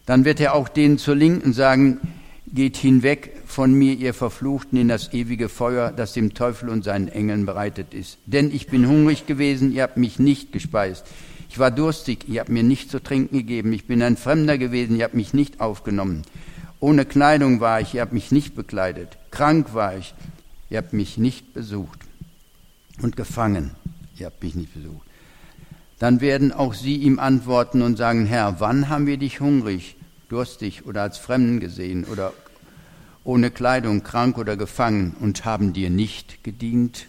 Dann 0.08 0.24
wird 0.24 0.40
er 0.40 0.54
auch 0.54 0.70
denen 0.70 0.96
zur 0.96 1.14
Linken 1.14 1.52
sagen, 1.52 2.00
geht 2.46 2.78
hinweg 2.78 3.42
von 3.44 3.74
mir, 3.74 3.92
ihr 3.92 4.14
Verfluchten, 4.14 4.78
in 4.78 4.88
das 4.88 5.12
ewige 5.12 5.50
Feuer, 5.50 5.92
das 5.92 6.14
dem 6.14 6.32
Teufel 6.32 6.70
und 6.70 6.82
seinen 6.82 7.08
Engeln 7.08 7.44
bereitet 7.44 7.92
ist. 7.92 8.16
Denn 8.24 8.50
ich 8.50 8.68
bin 8.68 8.88
hungrig 8.88 9.26
gewesen, 9.26 9.70
ihr 9.70 9.82
habt 9.82 9.98
mich 9.98 10.18
nicht 10.18 10.50
gespeist. 10.50 11.04
Ich 11.50 11.58
war 11.58 11.70
durstig, 11.70 12.26
ihr 12.26 12.40
habt 12.40 12.48
mir 12.48 12.62
nicht 12.62 12.90
zu 12.90 13.02
trinken 13.02 13.36
gegeben. 13.36 13.70
Ich 13.74 13.84
bin 13.84 14.00
ein 14.00 14.16
Fremder 14.16 14.56
gewesen, 14.56 14.96
ihr 14.96 15.04
habt 15.04 15.12
mich 15.12 15.34
nicht 15.34 15.60
aufgenommen. 15.60 16.22
Ohne 16.80 17.04
Kleidung 17.04 17.60
war 17.60 17.82
ich, 17.82 17.92
ihr 17.92 18.00
habt 18.00 18.14
mich 18.14 18.32
nicht 18.32 18.56
bekleidet. 18.56 19.18
Krank 19.30 19.74
war 19.74 19.98
ich, 19.98 20.14
ihr 20.70 20.78
habt 20.78 20.94
mich 20.94 21.18
nicht 21.18 21.52
besucht. 21.52 22.00
Und 23.02 23.14
gefangen, 23.14 23.72
ihr 24.16 24.24
habt 24.24 24.42
mich 24.42 24.54
nicht 24.54 24.72
besucht. 24.72 25.06
Dann 25.98 26.22
werden 26.22 26.50
auch 26.50 26.72
sie 26.72 26.96
ihm 26.96 27.18
antworten 27.18 27.82
und 27.82 27.98
sagen, 27.98 28.24
Herr, 28.24 28.58
wann 28.58 28.88
haben 28.88 29.06
wir 29.06 29.18
dich 29.18 29.40
hungrig 29.40 29.96
durstig 30.28 30.86
oder 30.86 31.02
als 31.02 31.18
Fremden 31.18 31.60
gesehen 31.60 32.04
oder 32.04 32.32
ohne 33.24 33.50
Kleidung, 33.50 34.02
krank 34.02 34.38
oder 34.38 34.56
gefangen 34.56 35.16
und 35.20 35.44
haben 35.44 35.72
dir 35.72 35.90
nicht 35.90 36.44
gedient? 36.44 37.06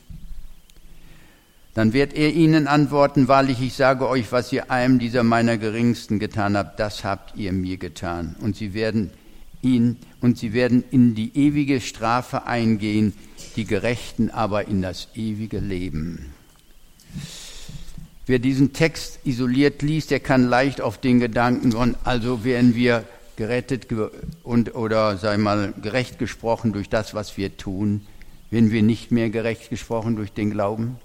Dann 1.73 1.93
wird 1.93 2.13
er 2.13 2.33
ihnen 2.33 2.67
antworten, 2.67 3.27
wahrlich, 3.27 3.61
ich 3.61 3.73
sage 3.73 4.07
euch, 4.07 4.31
was 4.31 4.51
ihr 4.51 4.71
einem 4.71 4.99
dieser 4.99 5.23
meiner 5.23 5.57
Geringsten 5.57 6.19
getan 6.19 6.57
habt, 6.57 6.79
das 6.79 7.03
habt 7.03 7.37
ihr 7.37 7.53
mir 7.53 7.77
getan. 7.77 8.35
Und 8.41 8.55
sie 8.55 8.73
werden 8.73 9.11
ihn, 9.61 9.97
und 10.19 10.37
sie 10.37 10.53
werden 10.53 10.83
in 10.91 11.15
die 11.15 11.31
ewige 11.37 11.79
Strafe 11.79 12.47
eingehen, 12.47 13.13
die 13.55 13.65
Gerechten 13.65 14.29
aber 14.29 14.67
in 14.67 14.81
das 14.81 15.09
ewige 15.15 15.59
Leben. 15.59 16.33
Wer 18.29 18.37
diesen 18.37 18.73
Text 18.73 19.21
isoliert 19.23 19.81
liest, 19.81 20.11
der 20.11 20.19
kann 20.19 20.47
leicht 20.47 20.81
auf 20.81 20.99
den 20.99 21.19
Gedanken 21.19 21.73
kommen, 21.73 21.95
also 22.03 22.43
werden 22.43 22.75
wir 22.75 23.03
gerettet 23.37 23.87
und 24.43 24.75
oder 24.75 25.17
sei 25.17 25.39
mal 25.39 25.73
gerecht 25.81 26.19
gesprochen 26.19 26.71
durch 26.71 26.89
das, 26.89 27.15
was 27.15 27.37
wir 27.37 27.57
tun, 27.57 28.01
werden 28.51 28.69
wir 28.69 28.83
nicht 28.83 29.11
mehr 29.11 29.31
gerecht 29.31 29.71
gesprochen 29.71 30.15
durch 30.15 30.31
den 30.31 30.51
Glauben. 30.51 30.97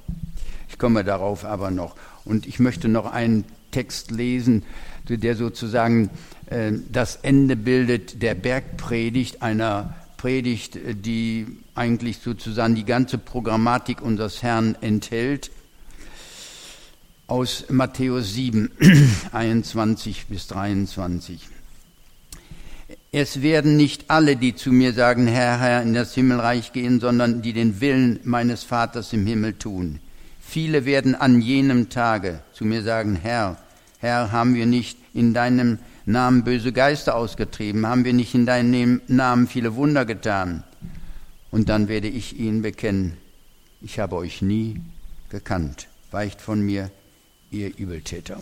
Ich 0.68 0.76
komme 0.76 1.02
darauf 1.02 1.46
aber 1.46 1.70
noch. 1.70 1.96
Und 2.26 2.46
ich 2.46 2.58
möchte 2.58 2.88
noch 2.88 3.10
einen 3.10 3.46
Text 3.70 4.10
lesen, 4.10 4.62
der 5.08 5.34
sozusagen 5.34 6.10
äh, 6.50 6.72
das 6.92 7.16
Ende 7.22 7.56
bildet 7.56 8.20
der 8.20 8.34
Bergpredigt 8.34 9.40
einer 9.40 9.96
Predigt, 10.18 10.78
die 10.92 11.46
eigentlich 11.74 12.18
sozusagen 12.18 12.74
die 12.74 12.84
ganze 12.84 13.16
Programmatik 13.16 14.02
unseres 14.02 14.42
Herrn 14.42 14.76
enthält, 14.82 15.50
aus 17.26 17.64
Matthäus 17.70 18.34
7, 18.34 18.70
21 19.32 20.26
bis 20.28 20.46
23. 20.48 21.48
Es 23.12 23.42
werden 23.42 23.76
nicht 23.76 24.10
alle, 24.10 24.36
die 24.36 24.54
zu 24.56 24.72
mir 24.72 24.92
sagen, 24.92 25.26
Herr, 25.26 25.60
Herr, 25.60 25.82
in 25.82 25.94
das 25.94 26.14
Himmelreich 26.14 26.72
gehen, 26.72 27.00
sondern 27.00 27.42
die 27.42 27.52
den 27.52 27.80
Willen 27.80 28.18
meines 28.24 28.64
Vaters 28.64 29.12
im 29.12 29.24
Himmel 29.24 29.54
tun. 29.54 30.00
Viele 30.40 30.84
werden 30.84 31.14
an 31.14 31.40
jenem 31.40 31.88
Tage 31.88 32.40
zu 32.52 32.64
mir 32.64 32.82
sagen, 32.82 33.16
Herr, 33.16 33.56
Herr, 34.00 34.32
haben 34.32 34.54
wir 34.54 34.66
nicht 34.66 34.98
in 35.14 35.32
deinem 35.32 35.78
Namen 36.06 36.44
böse 36.44 36.72
Geister 36.72 37.14
ausgetrieben, 37.14 37.86
haben 37.86 38.04
wir 38.04 38.12
nicht 38.12 38.34
in 38.34 38.46
deinem 38.46 39.00
Namen 39.06 39.46
viele 39.46 39.74
Wunder 39.76 40.04
getan? 40.04 40.64
Und 41.50 41.68
dann 41.68 41.88
werde 41.88 42.08
ich 42.08 42.38
ihnen 42.38 42.62
bekennen, 42.62 43.16
ich 43.80 43.98
habe 43.98 44.16
euch 44.16 44.42
nie 44.42 44.80
gekannt, 45.30 45.88
weicht 46.10 46.40
von 46.40 46.60
mir, 46.60 46.90
ihr 47.54 47.76
Übeltäter. 47.76 48.40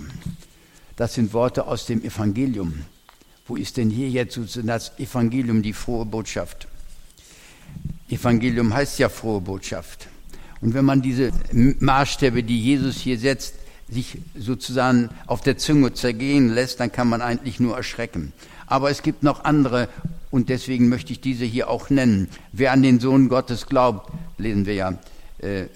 Das 0.96 1.14
sind 1.14 1.32
Worte 1.32 1.66
aus 1.66 1.86
dem 1.86 2.02
Evangelium. 2.02 2.82
Wo 3.46 3.56
ist 3.56 3.76
denn 3.76 3.90
hier 3.90 4.08
jetzt 4.08 4.38
das 4.64 4.98
Evangelium, 4.98 5.62
die 5.62 5.72
frohe 5.72 6.06
Botschaft? 6.06 6.68
Evangelium 8.08 8.72
heißt 8.72 8.98
ja 8.98 9.08
frohe 9.08 9.40
Botschaft. 9.40 10.08
Und 10.60 10.74
wenn 10.74 10.84
man 10.84 11.02
diese 11.02 11.32
Maßstäbe, 11.52 12.42
die 12.42 12.60
Jesus 12.60 12.96
hier 12.96 13.18
setzt, 13.18 13.54
sich 13.88 14.18
sozusagen 14.38 15.10
auf 15.26 15.40
der 15.40 15.58
Zunge 15.58 15.92
zergehen 15.92 16.48
lässt, 16.48 16.80
dann 16.80 16.92
kann 16.92 17.08
man 17.08 17.20
eigentlich 17.20 17.60
nur 17.60 17.76
erschrecken. 17.76 18.32
Aber 18.66 18.90
es 18.90 19.02
gibt 19.02 19.22
noch 19.22 19.44
andere 19.44 19.88
und 20.30 20.48
deswegen 20.48 20.88
möchte 20.88 21.12
ich 21.12 21.20
diese 21.20 21.44
hier 21.44 21.68
auch 21.68 21.90
nennen. 21.90 22.28
Wer 22.52 22.72
an 22.72 22.82
den 22.82 23.00
Sohn 23.00 23.28
Gottes 23.28 23.66
glaubt, 23.66 24.10
lesen 24.38 24.64
wir 24.64 24.74
ja 24.74 24.98
äh, 25.38 25.66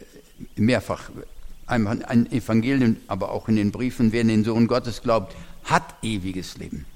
mehrfach 0.54 1.10
ein 1.66 2.30
Evangelium, 2.30 2.96
aber 3.08 3.30
auch 3.30 3.48
in 3.48 3.56
den 3.56 3.72
Briefen, 3.72 4.12
wer 4.12 4.20
an 4.22 4.28
den 4.28 4.44
Sohn 4.44 4.66
Gottes 4.66 5.02
glaubt, 5.02 5.34
hat 5.64 5.94
ewiges 6.02 6.58
Leben 6.58 6.86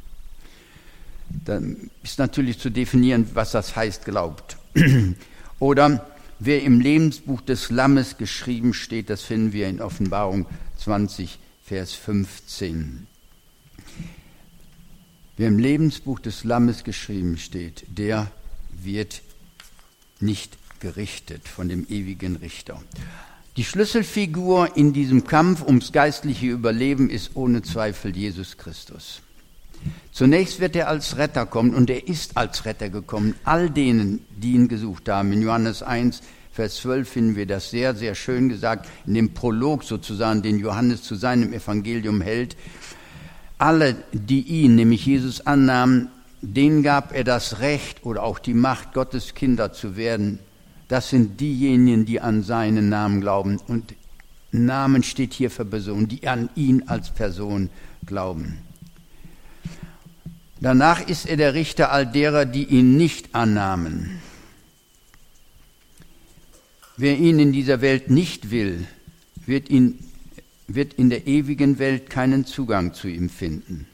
dann 1.45 1.91
ist 2.03 2.19
natürlich 2.19 2.59
zu 2.59 2.71
definieren, 2.71 3.29
was 3.35 3.53
das 3.53 3.77
heißt, 3.77 4.05
glaubt. 4.05 4.57
Oder 5.59 6.07
wer 6.39 6.63
im 6.63 6.81
Lebensbuch 6.81 7.41
des 7.41 7.71
Lammes 7.71 8.17
geschrieben 8.17 8.75
steht, 8.75 9.11
das 9.11 9.23
finden 9.23 9.53
wir 9.53 9.69
in 9.69 9.81
Offenbarung 9.81 10.47
20, 10.79 11.39
Vers 11.65 11.93
15. 11.93 13.07
Wer 15.37 15.49
im 15.49 15.59
Lebensbuch 15.59 16.21
des 16.21 16.45
Lammes 16.45 16.85
geschrieben 16.85 17.39
steht, 17.39 17.85
der 17.89 18.31
wird 18.71 19.23
nicht 20.19 20.59
gerichtet 20.81 21.49
von 21.49 21.69
dem 21.69 21.87
ewigen 21.89 22.37
Richter. 22.37 22.83
Die 23.61 23.67
Schlüsselfigur 23.67 24.75
in 24.75 24.95
diesem 24.95 25.25
Kampf 25.25 25.63
ums 25.63 25.93
geistliche 25.93 26.47
Überleben 26.47 27.11
ist 27.11 27.33
ohne 27.35 27.61
Zweifel 27.61 28.17
Jesus 28.17 28.57
Christus. 28.57 29.21
Zunächst 30.13 30.61
wird 30.61 30.77
er 30.77 30.89
als 30.89 31.19
Retter 31.19 31.45
kommen 31.45 31.75
und 31.75 31.91
er 31.91 32.09
ist 32.09 32.39
als 32.39 32.65
Retter 32.65 32.89
gekommen, 32.89 33.35
all 33.45 33.69
denen, 33.69 34.25
die 34.35 34.53
ihn 34.53 34.67
gesucht 34.67 35.11
haben. 35.11 35.31
In 35.35 35.43
Johannes 35.43 35.83
1, 35.83 36.23
Vers 36.51 36.77
12 36.77 37.07
finden 37.07 37.37
wir 37.37 37.45
das 37.45 37.69
sehr, 37.69 37.95
sehr 37.95 38.15
schön 38.15 38.49
gesagt, 38.49 38.89
in 39.07 39.13
dem 39.13 39.35
Prolog 39.35 39.85
sozusagen, 39.85 40.41
den 40.41 40.59
Johannes 40.59 41.03
zu 41.03 41.15
seinem 41.15 41.53
Evangelium 41.53 42.23
hält. 42.23 42.57
Alle, 43.59 43.95
die 44.13 44.41
ihn, 44.41 44.75
nämlich 44.75 45.05
Jesus, 45.05 45.47
annahmen, 45.47 46.09
denen 46.41 46.83
gab 46.83 47.15
er 47.15 47.25
das 47.25 47.61
Recht 47.61 48.07
oder 48.07 48.23
auch 48.23 48.39
die 48.39 48.55
Macht, 48.55 48.95
Gottes 48.95 49.35
Kinder 49.35 49.71
zu 49.71 49.99
werden. 49.99 50.39
Das 50.91 51.09
sind 51.09 51.41
diejenigen, 51.41 52.05
die 52.05 52.21
an 52.21 52.43
seinen 52.43 52.89
Namen 52.89 53.21
glauben. 53.21 53.61
Und 53.69 53.95
Namen 54.51 55.05
steht 55.05 55.33
hier 55.33 55.49
für 55.49 55.65
Personen, 55.65 56.09
die 56.09 56.27
an 56.27 56.51
ihn 56.57 56.89
als 56.89 57.11
Person 57.11 57.71
glauben. 58.05 58.59
Danach 60.59 61.07
ist 61.07 61.27
er 61.27 61.37
der 61.37 61.55
Richter 61.55 61.93
all 61.93 62.07
derer, 62.07 62.45
die 62.45 62.65
ihn 62.65 62.97
nicht 62.97 63.37
annahmen. 63.37 64.21
Wer 66.97 67.17
ihn 67.19 67.39
in 67.39 67.53
dieser 67.53 67.81
Welt 67.83 68.11
nicht 68.11 68.51
will, 68.51 68.85
wird, 69.47 69.71
ihn, 69.71 70.01
wird 70.67 70.95
in 70.95 71.09
der 71.09 71.29
ewigen 71.29 71.79
Welt 71.79 72.11
keinen 72.11 72.47
Zugang 72.47 72.95
zu 72.95 73.07
ihm 73.07 73.31
finden. 73.31 73.87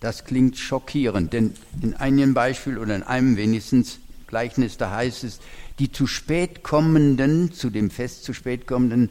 Das 0.00 0.26
klingt 0.26 0.58
schockierend, 0.58 1.32
denn 1.32 1.54
in 1.80 1.94
einem 1.94 2.34
Beispiel 2.34 2.76
oder 2.76 2.94
in 2.94 3.04
einem 3.04 3.38
wenigstens 3.38 4.00
Gleichnis, 4.26 4.78
da 4.78 4.90
heißt 4.90 5.24
es, 5.24 5.40
die 5.78 5.90
zu 5.90 6.06
spät 6.06 6.62
kommenden, 6.62 7.52
zu 7.52 7.70
dem 7.70 7.90
Fest 7.90 8.24
zu 8.24 8.32
spät 8.32 8.66
kommenden, 8.66 9.10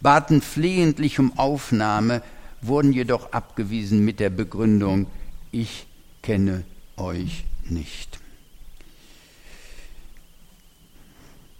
baten 0.00 0.40
flehentlich 0.40 1.18
um 1.18 1.38
Aufnahme, 1.38 2.22
wurden 2.60 2.92
jedoch 2.92 3.32
abgewiesen 3.32 4.04
mit 4.04 4.20
der 4.20 4.30
Begründung, 4.30 5.06
ich 5.50 5.86
kenne 6.22 6.64
euch 6.96 7.44
nicht. 7.68 8.18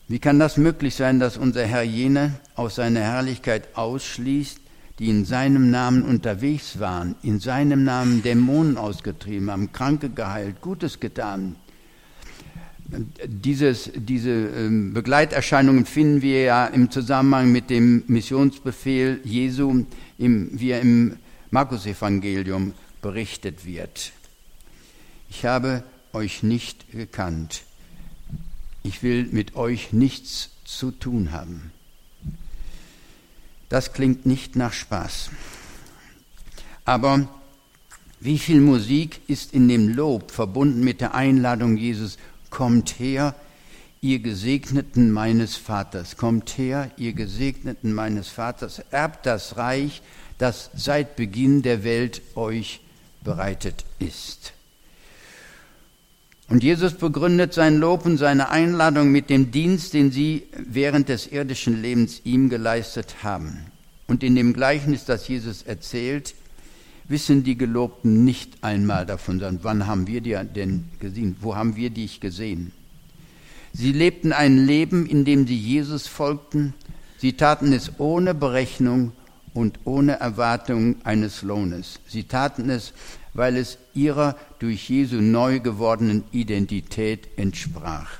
Wie 0.08 0.18
kann 0.18 0.38
das 0.38 0.56
möglich 0.56 0.94
sein, 0.94 1.20
dass 1.20 1.36
unser 1.36 1.64
Herr 1.64 1.82
jene 1.82 2.34
aus 2.54 2.74
seiner 2.74 3.00
Herrlichkeit 3.00 3.76
ausschließt, 3.76 4.60
die 4.98 5.08
in 5.08 5.24
seinem 5.24 5.70
Namen 5.70 6.02
unterwegs 6.02 6.78
waren, 6.78 7.14
in 7.22 7.40
seinem 7.40 7.82
Namen 7.84 8.22
Dämonen 8.22 8.76
ausgetrieben 8.76 9.50
haben, 9.50 9.72
Kranke 9.72 10.10
geheilt, 10.10 10.60
Gutes 10.60 11.00
getan? 11.00 11.56
Dieses, 13.26 13.90
diese 13.94 14.30
ähm, 14.30 14.92
Begleiterscheinungen 14.92 15.86
finden 15.86 16.22
wir 16.22 16.42
ja 16.42 16.66
im 16.66 16.90
Zusammenhang 16.90 17.50
mit 17.50 17.70
dem 17.70 18.04
Missionsbefehl 18.06 19.20
Jesu, 19.24 19.86
wie 20.18 20.70
er 20.70 20.80
im 20.80 21.16
Markus-Evangelium 21.50 22.74
berichtet 23.00 23.64
wird 23.64 24.12
ich 25.34 25.46
habe 25.46 25.82
euch 26.12 26.42
nicht 26.42 26.92
gekannt. 26.92 27.62
Ich 28.82 29.02
will 29.02 29.28
mit 29.32 29.56
euch 29.56 29.94
nichts 29.94 30.50
zu 30.66 30.90
tun 30.90 31.32
haben. 31.32 31.72
Das 33.70 33.94
klingt 33.94 34.26
nicht 34.26 34.54
nach 34.54 34.74
Spaß. 34.74 35.30
Aber 36.84 37.28
wie 38.20 38.38
viel 38.38 38.60
Musik 38.60 39.22
ist 39.26 39.54
in 39.54 39.68
dem 39.68 39.88
Lob 39.88 40.30
verbunden 40.30 40.84
mit 40.84 41.00
der 41.00 41.14
Einladung 41.14 41.78
Jesus, 41.78 42.18
kommt 42.52 43.00
her, 43.00 43.34
ihr 44.00 44.20
Gesegneten 44.20 45.10
meines 45.10 45.56
Vaters, 45.56 46.16
kommt 46.16 46.56
her, 46.58 46.92
ihr 46.96 47.14
Gesegneten 47.14 47.92
meines 47.92 48.28
Vaters, 48.28 48.80
erbt 48.90 49.26
das 49.26 49.56
Reich, 49.56 50.02
das 50.38 50.70
seit 50.74 51.16
Beginn 51.16 51.62
der 51.62 51.82
Welt 51.82 52.22
euch 52.36 52.80
bereitet 53.24 53.84
ist. 53.98 54.52
Und 56.48 56.62
Jesus 56.62 56.94
begründet 56.94 57.54
sein 57.54 57.78
Lob 57.78 58.04
und 58.04 58.18
seine 58.18 58.50
Einladung 58.50 59.10
mit 59.10 59.30
dem 59.30 59.50
Dienst, 59.50 59.94
den 59.94 60.12
sie 60.12 60.46
während 60.56 61.08
des 61.08 61.26
irdischen 61.26 61.80
Lebens 61.80 62.20
ihm 62.24 62.50
geleistet 62.50 63.22
haben. 63.22 63.64
Und 64.06 64.22
in 64.22 64.34
dem 64.34 64.52
Gleichnis, 64.52 65.06
das 65.06 65.28
Jesus 65.28 65.62
erzählt, 65.62 66.34
wissen 67.12 67.44
die 67.44 67.56
Gelobten 67.56 68.24
nicht 68.24 68.64
einmal 68.64 69.06
davon, 69.06 69.38
sondern 69.38 69.62
wann 69.62 69.86
haben 69.86 70.08
wir 70.08 70.20
dir 70.20 70.42
denn 70.42 70.88
gesehen? 70.98 71.36
Wo 71.40 71.54
haben 71.54 71.76
wir 71.76 71.90
dich 71.90 72.18
gesehen? 72.18 72.72
Sie 73.72 73.92
lebten 73.92 74.32
ein 74.32 74.66
Leben, 74.66 75.06
in 75.06 75.24
dem 75.24 75.46
sie 75.46 75.56
Jesus 75.56 76.08
folgten. 76.08 76.74
Sie 77.18 77.34
taten 77.34 77.72
es 77.72 78.00
ohne 78.00 78.34
Berechnung 78.34 79.12
und 79.54 79.78
ohne 79.84 80.18
Erwartung 80.18 80.96
eines 81.04 81.42
Lohnes. 81.42 82.00
Sie 82.08 82.24
taten 82.24 82.68
es, 82.68 82.92
weil 83.34 83.56
es 83.56 83.78
ihrer 83.94 84.36
durch 84.58 84.88
Jesu 84.90 85.20
neu 85.20 85.60
gewordenen 85.60 86.24
Identität 86.32 87.28
entsprach. 87.36 88.10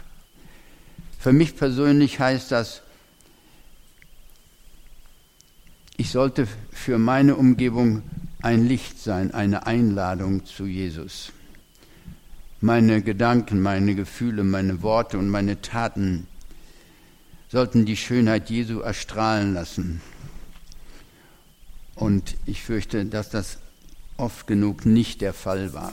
Für 1.18 1.32
mich 1.32 1.56
persönlich 1.56 2.20
heißt 2.20 2.52
das, 2.52 2.82
ich 5.96 6.11
sollte 6.11 6.49
für 6.72 6.99
meine 6.99 7.37
Umgebung 7.37 8.02
ein 8.42 8.66
Licht 8.66 9.00
sein, 9.00 9.32
eine 9.32 9.66
Einladung 9.66 10.44
zu 10.44 10.66
Jesus. 10.66 11.32
Meine 12.61 13.02
Gedanken, 13.02 13.62
meine 13.62 13.94
Gefühle, 13.94 14.44
meine 14.44 14.82
Worte 14.82 15.18
und 15.18 15.28
meine 15.28 15.62
Taten 15.62 16.26
sollten 17.49 17.84
die 17.84 17.96
Schönheit 17.96 18.50
Jesu 18.50 18.80
erstrahlen 18.80 19.54
lassen. 19.54 20.00
Und 21.94 22.37
ich 22.46 22.62
fürchte, 22.62 23.04
dass 23.04 23.30
das 23.30 23.58
oft 24.16 24.46
genug 24.46 24.87
nicht 24.87 25.20
der 25.20 25.34
Fall 25.34 25.72
war. 25.72 25.92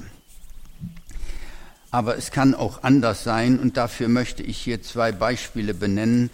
Aber 1.91 2.17
es 2.17 2.31
kann 2.31 2.53
auch 2.55 2.83
anders 2.83 3.23
sein 3.23 3.59
und 3.59 3.77
dafür 3.77 4.07
möchte 4.07 4.43
ich 4.43 4.57
hier 4.57 4.81
zwei 4.81 5.11
Beispiele 5.11 5.73
benennen. 5.73 6.29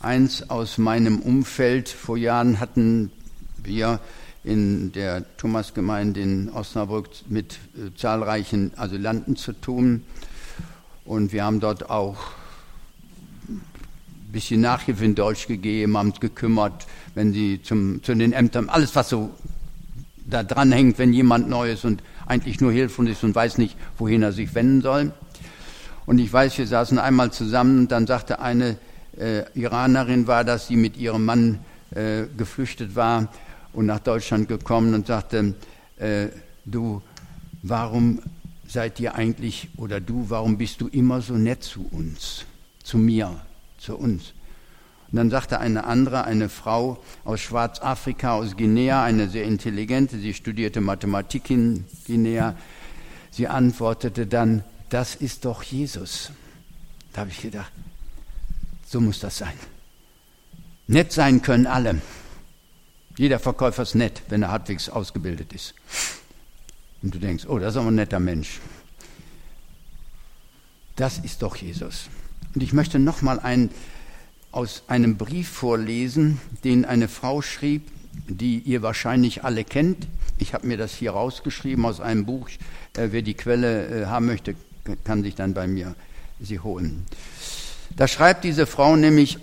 Eins 0.00 0.48
aus 0.48 0.78
meinem 0.78 1.20
Umfeld. 1.20 1.88
Vor 1.88 2.16
Jahren 2.16 2.60
hatten 2.60 3.10
wir 3.56 4.00
in 4.48 4.92
der 4.92 5.24
Thomasgemeinde 5.36 6.20
in 6.20 6.50
Osnabrück 6.50 7.10
mit 7.28 7.58
äh, 7.76 7.94
zahlreichen 7.94 8.72
Asylanten 8.76 9.36
zu 9.36 9.52
tun 9.52 10.04
und 11.04 11.32
wir 11.32 11.44
haben 11.44 11.60
dort 11.60 11.90
auch 11.90 12.16
ein 13.46 13.60
bisschen 14.32 14.62
Nachhilfe 14.62 15.04
in 15.04 15.14
Deutsch 15.14 15.48
gegeben, 15.48 15.98
haben 15.98 16.10
uns 16.10 16.20
gekümmert, 16.20 16.86
wenn 17.14 17.34
sie 17.34 17.60
zum, 17.62 18.02
zu 18.02 18.14
den 18.14 18.32
Ämtern, 18.32 18.70
alles 18.70 18.96
was 18.96 19.10
so 19.10 19.30
da 20.24 20.42
dran 20.42 20.72
hängt, 20.72 20.98
wenn 20.98 21.12
jemand 21.12 21.50
neu 21.50 21.72
ist 21.72 21.84
und 21.84 22.02
eigentlich 22.26 22.58
nur 22.62 22.72
hilflos 22.72 23.08
ist 23.10 23.24
und 23.24 23.34
weiß 23.34 23.58
nicht, 23.58 23.76
wohin 23.98 24.22
er 24.22 24.32
sich 24.32 24.54
wenden 24.54 24.80
soll. 24.80 25.12
Und 26.06 26.18
ich 26.18 26.32
weiß, 26.32 26.56
wir 26.56 26.66
saßen 26.66 26.98
einmal 26.98 27.32
zusammen 27.32 27.80
und 27.80 27.92
dann 27.92 28.06
sagte 28.06 28.40
eine 28.40 28.78
äh, 29.18 29.42
Iranerin 29.54 30.26
war 30.26 30.42
das, 30.42 30.68
die 30.68 30.76
mit 30.76 30.96
ihrem 30.96 31.26
Mann 31.26 31.58
äh, 31.90 32.24
geflüchtet 32.34 32.96
war 32.96 33.28
und 33.72 33.86
nach 33.86 34.00
Deutschland 34.00 34.48
gekommen 34.48 34.94
und 34.94 35.06
sagte, 35.06 35.54
äh, 35.96 36.28
du, 36.64 37.02
warum 37.62 38.20
seid 38.66 39.00
ihr 39.00 39.14
eigentlich, 39.14 39.68
oder 39.76 40.00
du, 40.00 40.26
warum 40.28 40.58
bist 40.58 40.80
du 40.80 40.88
immer 40.88 41.20
so 41.20 41.34
nett 41.34 41.62
zu 41.62 41.86
uns, 41.90 42.44
zu 42.82 42.98
mir, 42.98 43.40
zu 43.78 43.96
uns? 43.96 44.34
Und 45.10 45.16
dann 45.16 45.30
sagte 45.30 45.58
eine 45.58 45.84
andere, 45.84 46.24
eine 46.24 46.50
Frau 46.50 47.02
aus 47.24 47.40
Schwarzafrika, 47.40 48.34
aus 48.34 48.56
Guinea, 48.56 49.02
eine 49.02 49.28
sehr 49.28 49.44
intelligente, 49.44 50.18
sie 50.18 50.34
studierte 50.34 50.82
Mathematik 50.82 51.48
in 51.50 51.86
Guinea, 52.06 52.54
sie 53.30 53.48
antwortete 53.48 54.26
dann, 54.26 54.64
das 54.90 55.14
ist 55.14 55.46
doch 55.46 55.62
Jesus. 55.62 56.30
Da 57.12 57.22
habe 57.22 57.30
ich 57.30 57.40
gedacht, 57.40 57.72
so 58.86 59.00
muss 59.00 59.20
das 59.20 59.38
sein. 59.38 59.54
Nett 60.86 61.12
sein 61.12 61.40
können 61.40 61.66
alle. 61.66 62.00
Jeder 63.18 63.40
Verkäufer 63.40 63.82
ist 63.82 63.96
nett, 63.96 64.22
wenn 64.28 64.42
er 64.42 64.52
halbwegs 64.52 64.88
ausgebildet 64.88 65.52
ist. 65.52 65.74
Und 67.02 67.14
du 67.14 67.18
denkst, 67.18 67.46
oh, 67.48 67.58
das 67.58 67.74
ist 67.74 67.76
aber 67.76 67.90
ein 67.90 67.96
netter 67.96 68.20
Mensch. 68.20 68.60
Das 70.94 71.18
ist 71.18 71.42
doch 71.42 71.56
Jesus. 71.56 72.08
Und 72.54 72.62
ich 72.62 72.72
möchte 72.72 73.00
nochmal 73.00 73.40
einen 73.40 73.70
aus 74.52 74.84
einem 74.86 75.16
Brief 75.16 75.48
vorlesen, 75.48 76.40
den 76.62 76.84
eine 76.84 77.08
Frau 77.08 77.42
schrieb, 77.42 77.82
die 78.28 78.60
ihr 78.60 78.82
wahrscheinlich 78.82 79.42
alle 79.42 79.64
kennt. 79.64 80.06
Ich 80.38 80.54
habe 80.54 80.68
mir 80.68 80.76
das 80.76 80.94
hier 80.94 81.10
rausgeschrieben 81.10 81.84
aus 81.86 82.00
einem 82.00 82.24
Buch. 82.24 82.48
Äh, 82.96 83.08
wer 83.10 83.22
die 83.22 83.34
Quelle 83.34 84.02
äh, 84.02 84.06
haben 84.06 84.26
möchte, 84.26 84.54
kann 85.02 85.24
sich 85.24 85.34
dann 85.34 85.54
bei 85.54 85.66
mir 85.66 85.96
sie 86.40 86.60
holen. 86.60 87.04
Da 87.96 88.06
schreibt 88.06 88.44
diese 88.44 88.66
Frau 88.66 88.94
nämlich, 88.94 89.38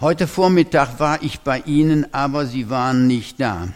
heute 0.00 0.26
Vormittag 0.26 1.00
war 1.00 1.22
ich 1.22 1.40
bei 1.40 1.60
Ihnen, 1.60 2.12
aber 2.14 2.46
Sie 2.46 2.70
waren 2.70 3.06
nicht 3.06 3.40
da. 3.40 3.68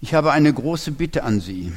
Ich 0.00 0.14
habe 0.14 0.32
eine 0.32 0.52
große 0.52 0.92
Bitte 0.92 1.24
an 1.24 1.40
Sie. 1.40 1.72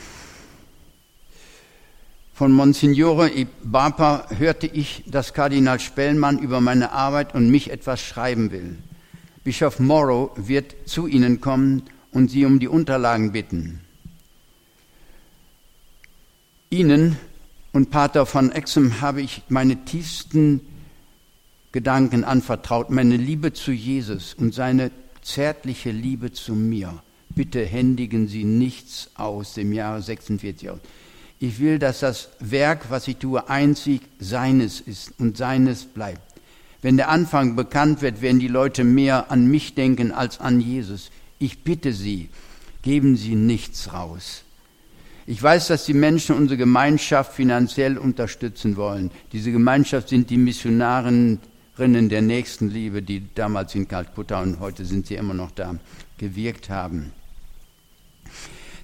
Von 2.33 2.51
Monsignore 2.51 3.29
Ibapa 3.29 4.27
hörte 4.37 4.67
ich, 4.67 5.03
dass 5.07 5.33
Kardinal 5.33 5.79
Spellmann 5.79 6.39
über 6.39 6.61
meine 6.61 6.91
Arbeit 6.91 7.33
und 7.35 7.49
mich 7.49 7.69
etwas 7.69 8.01
schreiben 8.01 8.51
will. 8.51 8.77
Bischof 9.43 9.79
Morrow 9.79 10.31
wird 10.35 10.75
zu 10.85 11.07
Ihnen 11.07 11.41
kommen 11.41 11.83
und 12.11 12.29
Sie 12.29 12.45
um 12.45 12.59
die 12.59 12.67
Unterlagen 12.67 13.31
bitten. 13.31 13.81
Ihnen 16.69 17.17
und 17.73 17.89
Pater 17.89 18.25
von 18.25 18.51
Exum 18.51 19.01
habe 19.01 19.21
ich 19.21 19.41
meine 19.49 19.83
tiefsten 19.85 20.61
Gedanken 21.71 22.23
anvertraut, 22.23 22.89
meine 22.89 23.17
Liebe 23.17 23.53
zu 23.53 23.71
Jesus 23.71 24.33
und 24.33 24.53
seine 24.53 24.91
zärtliche 25.21 25.91
Liebe 25.91 26.31
zu 26.31 26.55
mir. 26.55 27.03
Bitte 27.29 27.63
händigen 27.63 28.27
Sie 28.27 28.43
nichts 28.43 29.11
aus 29.15 29.53
dem 29.53 29.71
Jahre 29.71 30.01
46 30.01 30.69
aus. 30.71 30.79
Ich 31.39 31.59
will, 31.59 31.79
dass 31.79 31.99
das 31.99 32.29
Werk, 32.39 32.89
was 32.89 33.07
ich 33.07 33.17
tue, 33.17 33.49
einzig 33.49 34.01
seines 34.19 34.81
ist 34.81 35.13
und 35.19 35.37
seines 35.37 35.85
bleibt. 35.85 36.21
Wenn 36.81 36.97
der 36.97 37.09
Anfang 37.09 37.55
bekannt 37.55 38.01
wird, 38.01 38.21
werden 38.21 38.39
die 38.39 38.47
Leute 38.47 38.83
mehr 38.83 39.31
an 39.31 39.47
mich 39.47 39.75
denken 39.75 40.11
als 40.11 40.39
an 40.39 40.59
Jesus. 40.59 41.11
Ich 41.37 41.63
bitte 41.63 41.93
Sie, 41.93 42.29
geben 42.81 43.15
Sie 43.15 43.35
nichts 43.35 43.93
raus. 43.93 44.43
Ich 45.27 45.41
weiß, 45.43 45.67
dass 45.67 45.85
die 45.85 45.93
Menschen 45.93 46.35
unsere 46.35 46.57
Gemeinschaft 46.57 47.33
finanziell 47.33 47.97
unterstützen 47.97 48.77
wollen. 48.77 49.11
Diese 49.31 49.51
Gemeinschaft 49.51 50.09
sind 50.09 50.31
die 50.31 50.37
Missionarinnen 51.79 52.09
der 52.09 52.21
Nächstenliebe, 52.21 53.01
die 53.01 53.23
damals 53.35 53.73
in 53.73 53.87
Kalkutta 53.87 54.41
und 54.41 54.59
heute 54.59 54.83
sind 54.83 55.07
sie 55.07 55.15
immer 55.15 55.33
noch 55.33 55.51
da, 55.51 55.75
gewirkt 56.17 56.69
haben. 56.69 57.13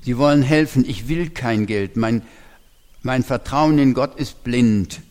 Sie 0.02 0.18
wollen 0.18 0.42
helfen. 0.42 0.86
Ich 0.88 1.10
will 1.10 1.30
kein 1.30 1.66
Geld. 1.66 1.98
Mein, 1.98 2.22
mein 3.02 3.24
Vertrauen 3.24 3.80
in 3.80 3.94
Gott 3.94 4.18
ist 4.18 4.46
blind. 4.46 5.02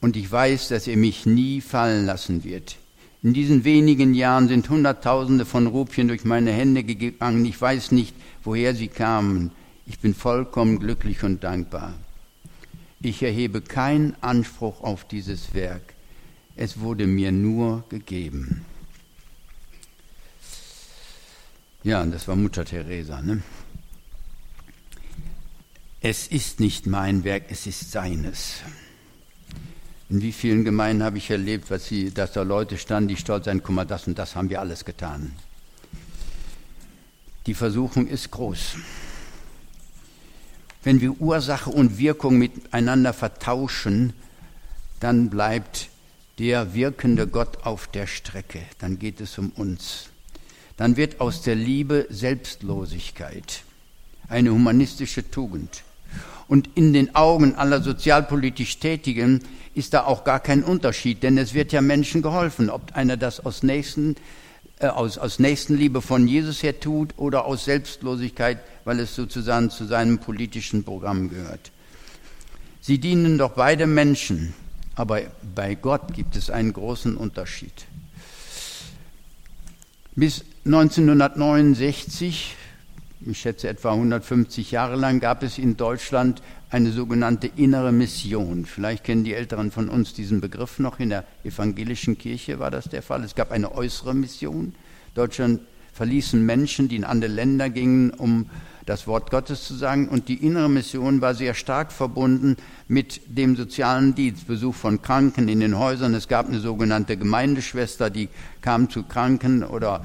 Und 0.00 0.16
ich 0.16 0.32
weiß, 0.32 0.68
dass 0.68 0.86
er 0.86 0.96
mich 0.96 1.26
nie 1.26 1.60
fallen 1.60 2.06
lassen 2.06 2.42
wird. 2.42 2.76
In 3.22 3.34
diesen 3.34 3.64
wenigen 3.64 4.14
Jahren 4.14 4.48
sind 4.48 4.70
Hunderttausende 4.70 5.44
von 5.44 5.66
Rupien 5.66 6.08
durch 6.08 6.24
meine 6.24 6.52
Hände 6.52 6.84
gegangen. 6.84 7.44
Ich 7.44 7.60
weiß 7.60 7.92
nicht, 7.92 8.14
woher 8.42 8.74
sie 8.74 8.88
kamen. 8.88 9.50
Ich 9.84 9.98
bin 9.98 10.14
vollkommen 10.14 10.78
glücklich 10.78 11.22
und 11.22 11.44
dankbar. 11.44 11.92
Ich 13.02 13.22
erhebe 13.22 13.60
keinen 13.60 14.16
Anspruch 14.22 14.80
auf 14.82 15.04
dieses 15.04 15.52
Werk. 15.52 15.99
Es 16.56 16.80
wurde 16.80 17.06
mir 17.06 17.32
nur 17.32 17.84
gegeben. 17.88 18.64
Ja, 21.82 22.02
und 22.02 22.10
das 22.10 22.28
war 22.28 22.36
Mutter 22.36 22.64
Teresa. 22.64 23.22
Ne? 23.22 23.42
Es 26.02 26.26
ist 26.26 26.60
nicht 26.60 26.86
mein 26.86 27.24
Werk, 27.24 27.44
es 27.48 27.66
ist 27.66 27.90
seines. 27.90 28.60
In 30.10 30.22
wie 30.22 30.32
vielen 30.32 30.64
Gemeinden 30.64 31.02
habe 31.02 31.18
ich 31.18 31.30
erlebt, 31.30 31.70
was 31.70 31.86
sie, 31.86 32.10
dass 32.10 32.32
da 32.32 32.42
Leute 32.42 32.76
standen, 32.76 33.08
die 33.08 33.16
stolz 33.16 33.44
sein, 33.44 33.62
guck 33.62 33.74
mal, 33.74 33.84
das 33.84 34.06
und 34.06 34.18
das 34.18 34.34
haben 34.34 34.50
wir 34.50 34.60
alles 34.60 34.84
getan. 34.84 35.32
Die 37.46 37.54
Versuchung 37.54 38.06
ist 38.06 38.30
groß. 38.30 38.76
Wenn 40.82 41.00
wir 41.00 41.20
Ursache 41.20 41.70
und 41.70 41.98
Wirkung 41.98 42.38
miteinander 42.38 43.12
vertauschen, 43.12 44.12
dann 44.98 45.30
bleibt 45.30 45.88
der 46.40 46.72
wirkende 46.72 47.26
Gott 47.26 47.64
auf 47.64 47.86
der 47.86 48.06
Strecke. 48.06 48.60
Dann 48.78 48.98
geht 48.98 49.20
es 49.20 49.36
um 49.36 49.50
uns. 49.50 50.06
Dann 50.78 50.96
wird 50.96 51.20
aus 51.20 51.42
der 51.42 51.54
Liebe 51.54 52.06
Selbstlosigkeit 52.08 53.62
eine 54.26 54.50
humanistische 54.50 55.30
Tugend. 55.30 55.82
Und 56.48 56.70
in 56.76 56.94
den 56.94 57.14
Augen 57.14 57.56
aller 57.56 57.82
sozialpolitisch 57.82 58.78
Tätigen 58.78 59.42
ist 59.74 59.92
da 59.92 60.04
auch 60.04 60.24
gar 60.24 60.40
kein 60.40 60.64
Unterschied, 60.64 61.22
denn 61.22 61.36
es 61.36 61.52
wird 61.52 61.72
ja 61.72 61.82
Menschen 61.82 62.22
geholfen, 62.22 62.70
ob 62.70 62.96
einer 62.96 63.18
das 63.18 63.44
aus 63.44 63.62
Nächsten 63.62 64.16
äh, 64.78 64.86
aus, 64.86 65.18
aus 65.18 65.40
Nächstenliebe 65.40 66.00
von 66.00 66.26
Jesus 66.26 66.62
her 66.62 66.80
tut 66.80 67.18
oder 67.18 67.44
aus 67.44 67.66
Selbstlosigkeit, 67.66 68.60
weil 68.86 68.98
es 68.98 69.14
sozusagen 69.14 69.68
zu 69.68 69.84
seinem 69.84 70.18
politischen 70.18 70.84
Programm 70.84 71.28
gehört. 71.28 71.70
Sie 72.80 72.96
dienen 72.96 73.36
doch 73.36 73.50
beide 73.50 73.86
Menschen, 73.86 74.54
aber 74.94 75.22
bei 75.54 75.74
Gott 75.74 76.12
gibt 76.14 76.36
es 76.36 76.50
einen 76.50 76.72
großen 76.72 77.16
Unterschied. 77.16 77.86
Bis 80.16 80.44
1969, 80.64 82.56
ich 83.26 83.40
schätze 83.40 83.68
etwa 83.68 83.92
150 83.92 84.70
Jahre 84.70 84.96
lang, 84.96 85.20
gab 85.20 85.42
es 85.42 85.56
in 85.56 85.76
Deutschland 85.76 86.42
eine 86.70 86.92
sogenannte 86.92 87.50
innere 87.56 87.92
Mission. 87.92 88.64
Vielleicht 88.64 89.04
kennen 89.04 89.24
die 89.24 89.34
Älteren 89.34 89.70
von 89.70 89.88
uns 89.88 90.14
diesen 90.14 90.40
Begriff 90.40 90.78
noch. 90.78 91.00
In 91.00 91.10
der 91.10 91.24
evangelischen 91.44 92.16
Kirche 92.18 92.58
war 92.58 92.70
das 92.70 92.88
der 92.88 93.02
Fall. 93.02 93.24
Es 93.24 93.34
gab 93.34 93.50
eine 93.50 93.74
äußere 93.74 94.14
Mission. 94.14 94.74
Deutschland 95.14 95.60
verließen 95.92 96.44
Menschen, 96.44 96.88
die 96.88 96.96
in 96.96 97.04
andere 97.04 97.32
Länder 97.32 97.70
gingen, 97.70 98.10
um 98.10 98.48
das 98.90 99.06
Wort 99.06 99.30
Gottes 99.30 99.64
zu 99.64 99.74
sagen. 99.74 100.08
Und 100.08 100.28
die 100.28 100.44
innere 100.44 100.68
Mission 100.68 101.20
war 101.20 101.34
sehr 101.34 101.54
stark 101.54 101.92
verbunden 101.92 102.56
mit 102.88 103.20
dem 103.26 103.54
sozialen 103.54 104.16
Dienst, 104.16 104.48
Besuch 104.48 104.74
von 104.74 105.00
Kranken 105.00 105.48
in 105.48 105.60
den 105.60 105.78
Häusern. 105.78 106.12
Es 106.12 106.26
gab 106.26 106.48
eine 106.48 106.58
sogenannte 106.58 107.16
Gemeindeschwester, 107.16 108.10
die 108.10 108.28
kam 108.60 108.90
zu 108.90 109.04
Kranken 109.04 109.62
oder 109.62 110.04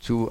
zu 0.00 0.30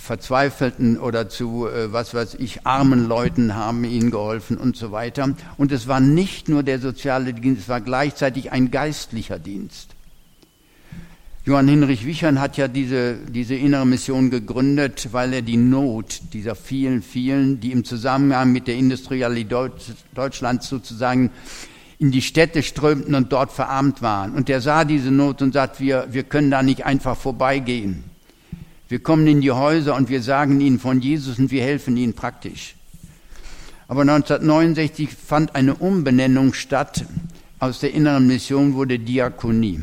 Verzweifelten 0.00 0.98
oder 0.98 1.28
zu, 1.28 1.68
äh, 1.68 1.92
was 1.92 2.14
weiß 2.14 2.34
ich, 2.34 2.66
armen 2.66 3.06
Leuten 3.06 3.54
haben 3.54 3.84
ihnen 3.84 4.10
geholfen 4.10 4.56
und 4.56 4.76
so 4.76 4.90
weiter. 4.90 5.34
Und 5.58 5.70
es 5.70 5.86
war 5.86 6.00
nicht 6.00 6.48
nur 6.48 6.62
der 6.62 6.80
soziale 6.80 7.34
Dienst, 7.34 7.62
es 7.62 7.68
war 7.68 7.82
gleichzeitig 7.82 8.52
ein 8.52 8.70
geistlicher 8.70 9.38
Dienst. 9.38 9.94
Johann 11.48 11.66
Hinrich 11.66 12.04
Wichern 12.04 12.42
hat 12.42 12.58
ja 12.58 12.68
diese, 12.68 13.14
diese 13.14 13.54
innere 13.54 13.86
Mission 13.86 14.28
gegründet, 14.28 15.08
weil 15.12 15.32
er 15.32 15.40
die 15.40 15.56
Not 15.56 16.20
dieser 16.34 16.54
vielen, 16.54 17.00
vielen, 17.00 17.58
die 17.58 17.72
im 17.72 17.84
Zusammenhang 17.84 18.52
mit 18.52 18.66
der 18.66 18.74
Industrialität 18.74 19.72
Deutschlands 20.14 20.68
sozusagen 20.68 21.30
in 21.98 22.10
die 22.10 22.20
Städte 22.20 22.62
strömten 22.62 23.14
und 23.14 23.32
dort 23.32 23.50
verarmt 23.50 24.02
waren. 24.02 24.34
Und 24.34 24.50
er 24.50 24.60
sah 24.60 24.84
diese 24.84 25.10
Not 25.10 25.40
und 25.40 25.54
sagt, 25.54 25.80
wir, 25.80 26.08
wir 26.10 26.24
können 26.24 26.50
da 26.50 26.62
nicht 26.62 26.84
einfach 26.84 27.16
vorbeigehen. 27.16 28.04
Wir 28.90 28.98
kommen 28.98 29.26
in 29.26 29.40
die 29.40 29.52
Häuser 29.52 29.96
und 29.96 30.10
wir 30.10 30.20
sagen 30.20 30.60
ihnen 30.60 30.78
von 30.78 31.00
Jesus 31.00 31.38
und 31.38 31.50
wir 31.50 31.62
helfen 31.62 31.96
ihnen 31.96 32.12
praktisch. 32.12 32.74
Aber 33.88 34.02
1969 34.02 35.08
fand 35.08 35.54
eine 35.54 35.76
Umbenennung 35.76 36.52
statt 36.52 37.06
aus 37.58 37.80
der 37.80 37.94
inneren 37.94 38.26
Mission 38.26 38.74
wurde 38.74 38.98
Diakonie. 38.98 39.80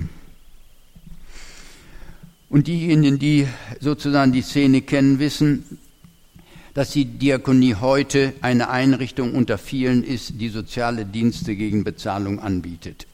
Und 2.55 2.67
diejenigen, 2.67 3.19
die 3.19 3.49
sozusagen 3.81 4.31
die 4.31 4.41
Szene 4.41 4.81
kennen, 4.81 5.19
wissen, 5.19 5.77
dass 6.73 6.91
die 6.91 7.03
Diakonie 7.03 7.75
heute 7.75 8.31
eine 8.39 8.69
Einrichtung 8.69 9.35
unter 9.35 9.57
vielen 9.57 10.05
ist, 10.05 10.39
die 10.39 10.47
soziale 10.47 11.05
Dienste 11.05 11.57
gegen 11.57 11.83
Bezahlung 11.83 12.39
anbietet. 12.39 13.07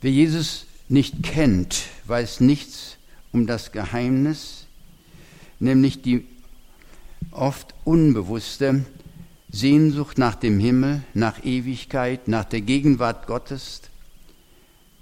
Wer 0.00 0.12
Jesus 0.12 0.66
nicht 0.88 1.24
kennt, 1.24 1.86
weiß 2.04 2.38
nichts 2.38 2.98
um 3.32 3.48
das 3.48 3.72
Geheimnis, 3.72 4.66
nämlich 5.58 6.02
die 6.02 6.24
oft 7.32 7.74
unbewusste 7.82 8.84
Sehnsucht 9.50 10.18
nach 10.18 10.36
dem 10.36 10.60
Himmel, 10.60 11.02
nach 11.14 11.44
Ewigkeit, 11.44 12.28
nach 12.28 12.44
der 12.44 12.60
Gegenwart 12.60 13.26
Gottes, 13.26 13.80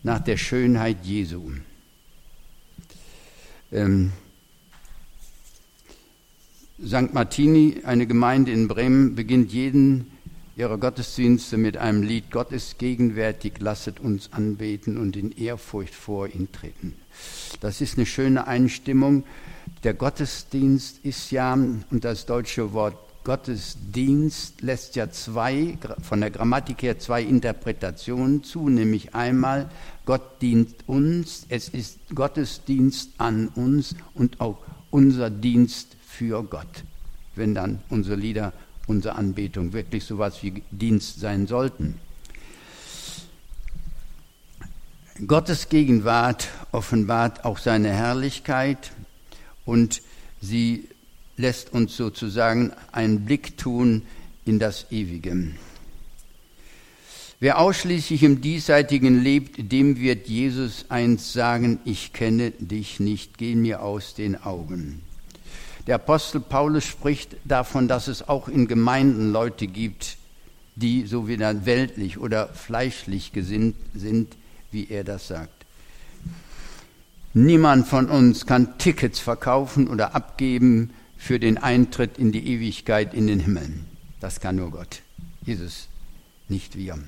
nach 0.02 0.20
der 0.20 0.38
Schönheit 0.38 1.04
Jesu. 1.04 1.50
Ähm, 3.74 4.12
St. 6.84 7.12
Martini, 7.12 7.80
eine 7.84 8.06
Gemeinde 8.06 8.52
in 8.52 8.68
Bremen, 8.68 9.16
beginnt 9.16 9.52
jeden 9.52 10.12
ihrer 10.56 10.78
Gottesdienste 10.78 11.56
mit 11.56 11.76
einem 11.76 12.02
Lied, 12.02 12.30
Gott 12.30 12.52
ist 12.52 12.78
gegenwärtig, 12.78 13.54
lasset 13.58 13.98
uns 13.98 14.32
anbeten 14.32 14.96
und 14.96 15.16
in 15.16 15.32
Ehrfurcht 15.32 15.94
vor 15.94 16.28
ihn 16.28 16.52
treten. 16.52 16.94
Das 17.60 17.80
ist 17.80 17.96
eine 17.96 18.06
schöne 18.06 18.46
Einstimmung. 18.46 19.24
Der 19.82 19.94
Gottesdienst 19.94 21.00
ist 21.02 21.32
ja, 21.32 21.54
und 21.54 22.04
das 22.04 22.26
deutsche 22.26 22.72
Wort 22.72 22.96
Gottesdienst 23.24 24.60
lässt 24.60 24.96
ja 24.96 25.10
zwei, 25.10 25.78
von 26.02 26.20
der 26.20 26.30
Grammatik 26.30 26.82
her 26.82 26.98
zwei 26.98 27.22
Interpretationen 27.22 28.44
zu, 28.44 28.68
nämlich 28.68 29.14
einmal 29.14 29.70
Gott 30.04 30.42
dient 30.42 30.74
uns, 30.86 31.46
es 31.48 31.70
ist 31.70 31.98
Gottesdienst 32.14 33.12
an 33.16 33.48
uns 33.48 33.96
und 34.12 34.42
auch 34.42 34.58
unser 34.90 35.30
Dienst 35.30 35.96
für 36.06 36.44
Gott, 36.44 36.84
wenn 37.34 37.54
dann 37.54 37.80
unsere 37.88 38.16
Lieder, 38.16 38.52
unsere 38.86 39.16
Anbetung 39.16 39.72
wirklich 39.72 40.04
sowas 40.04 40.42
wie 40.42 40.62
Dienst 40.70 41.18
sein 41.18 41.46
sollten. 41.46 41.94
Gottes 45.26 45.70
Gegenwart 45.70 46.48
offenbart 46.72 47.44
auch 47.46 47.58
seine 47.58 47.90
Herrlichkeit 47.90 48.92
und 49.64 50.02
sie 50.40 50.88
lässt 51.36 51.72
uns 51.72 51.96
sozusagen 51.96 52.72
einen 52.92 53.24
Blick 53.24 53.56
tun 53.56 54.02
in 54.44 54.58
das 54.58 54.86
Ewige. 54.90 55.52
Wer 57.40 57.58
ausschließlich 57.58 58.22
im 58.22 58.40
Diesseitigen 58.40 59.22
lebt, 59.22 59.70
dem 59.72 59.98
wird 59.98 60.28
Jesus 60.28 60.86
einst 60.88 61.32
sagen, 61.32 61.80
ich 61.84 62.12
kenne 62.12 62.52
dich 62.52 63.00
nicht, 63.00 63.38
geh 63.38 63.54
mir 63.54 63.82
aus 63.82 64.14
den 64.14 64.42
Augen. 64.42 65.02
Der 65.86 65.96
Apostel 65.96 66.40
Paulus 66.40 66.84
spricht 66.84 67.36
davon, 67.44 67.88
dass 67.88 68.08
es 68.08 68.26
auch 68.26 68.48
in 68.48 68.66
Gemeinden 68.66 69.32
Leute 69.32 69.66
gibt, 69.66 70.16
die 70.76 71.06
so 71.06 71.28
wieder 71.28 71.66
weltlich 71.66 72.18
oder 72.18 72.48
fleischlich 72.48 73.32
gesinnt 73.32 73.76
sind, 73.94 74.34
wie 74.70 74.88
er 74.88 75.04
das 75.04 75.28
sagt. 75.28 75.66
Niemand 77.34 77.86
von 77.86 78.08
uns 78.08 78.46
kann 78.46 78.78
Tickets 78.78 79.18
verkaufen 79.18 79.88
oder 79.88 80.14
abgeben 80.14 80.90
für 81.24 81.40
den 81.40 81.56
Eintritt 81.56 82.18
in 82.18 82.32
die 82.32 82.46
Ewigkeit 82.48 83.14
in 83.14 83.26
den 83.26 83.40
Himmel. 83.40 83.62
Das 84.20 84.40
kann 84.40 84.56
nur 84.56 84.70
Gott. 84.70 85.00
Jesus, 85.46 85.88
nicht 86.50 86.76
wir. 86.76 86.98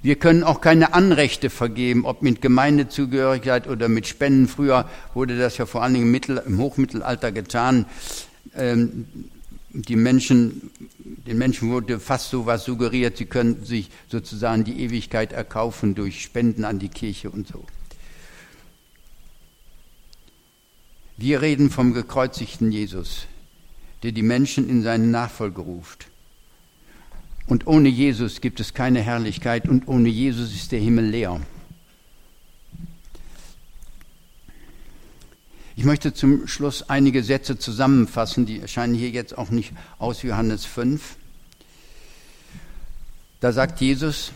Wir 0.00 0.16
können 0.16 0.42
auch 0.44 0.62
keine 0.62 0.94
Anrechte 0.94 1.50
vergeben, 1.50 2.06
ob 2.06 2.22
mit 2.22 2.40
Gemeindezugehörigkeit 2.40 3.68
oder 3.68 3.90
mit 3.90 4.06
Spenden. 4.06 4.48
Früher 4.48 4.88
wurde 5.12 5.36
das 5.36 5.58
ja 5.58 5.66
vor 5.66 5.82
allen 5.82 5.92
Dingen 5.92 6.06
im, 6.06 6.10
Mittel, 6.10 6.42
im 6.46 6.56
Hochmittelalter 6.56 7.30
getan. 7.30 7.84
Ähm, 8.56 9.04
die 9.72 9.96
Menschen, 9.96 10.70
den 10.98 11.36
Menschen 11.36 11.68
wurde 11.68 12.00
fast 12.00 12.30
so 12.30 12.46
was 12.46 12.64
suggeriert, 12.64 13.18
sie 13.18 13.26
könnten 13.26 13.66
sich 13.66 13.90
sozusagen 14.10 14.64
die 14.64 14.80
Ewigkeit 14.80 15.34
erkaufen 15.34 15.94
durch 15.94 16.22
Spenden 16.22 16.64
an 16.64 16.78
die 16.78 16.88
Kirche 16.88 17.28
und 17.28 17.46
so. 17.46 17.66
Wir 21.20 21.42
reden 21.42 21.68
vom 21.68 21.94
gekreuzigten 21.94 22.70
Jesus, 22.70 23.26
der 24.04 24.12
die 24.12 24.22
Menschen 24.22 24.70
in 24.70 24.84
seine 24.84 25.08
Nachfolge 25.08 25.60
ruft. 25.60 26.06
Und 27.48 27.66
ohne 27.66 27.88
Jesus 27.88 28.40
gibt 28.40 28.60
es 28.60 28.72
keine 28.72 29.02
Herrlichkeit 29.02 29.68
und 29.68 29.88
ohne 29.88 30.08
Jesus 30.08 30.54
ist 30.54 30.70
der 30.70 30.78
Himmel 30.78 31.06
leer. 31.06 31.40
Ich 35.74 35.84
möchte 35.84 36.14
zum 36.14 36.46
Schluss 36.46 36.88
einige 36.88 37.24
Sätze 37.24 37.58
zusammenfassen, 37.58 38.46
die 38.46 38.60
erscheinen 38.60 38.94
hier 38.94 39.10
jetzt 39.10 39.36
auch 39.36 39.50
nicht 39.50 39.72
aus 39.98 40.22
Johannes 40.22 40.64
5. 40.66 41.16
Da 43.40 43.52
sagt 43.52 43.80
Jesus, 43.80 44.30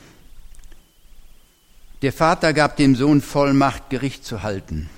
der 2.02 2.12
Vater 2.12 2.52
gab 2.52 2.76
dem 2.76 2.96
Sohn 2.96 3.20
Vollmacht, 3.20 3.88
Gericht 3.88 4.24
zu 4.24 4.42
halten. 4.42 4.90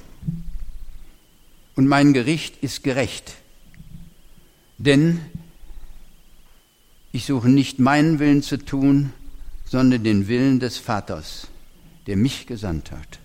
Und 1.76 1.88
mein 1.88 2.12
Gericht 2.12 2.62
ist 2.62 2.84
gerecht, 2.84 3.34
denn 4.78 5.20
ich 7.12 7.26
suche 7.26 7.48
nicht 7.48 7.78
meinen 7.78 8.18
Willen 8.18 8.42
zu 8.42 8.58
tun, 8.58 9.12
sondern 9.64 10.04
den 10.04 10.28
Willen 10.28 10.60
des 10.60 10.78
Vaters, 10.78 11.48
der 12.06 12.16
mich 12.16 12.46
gesandt 12.46 12.90
hat. 12.90 13.18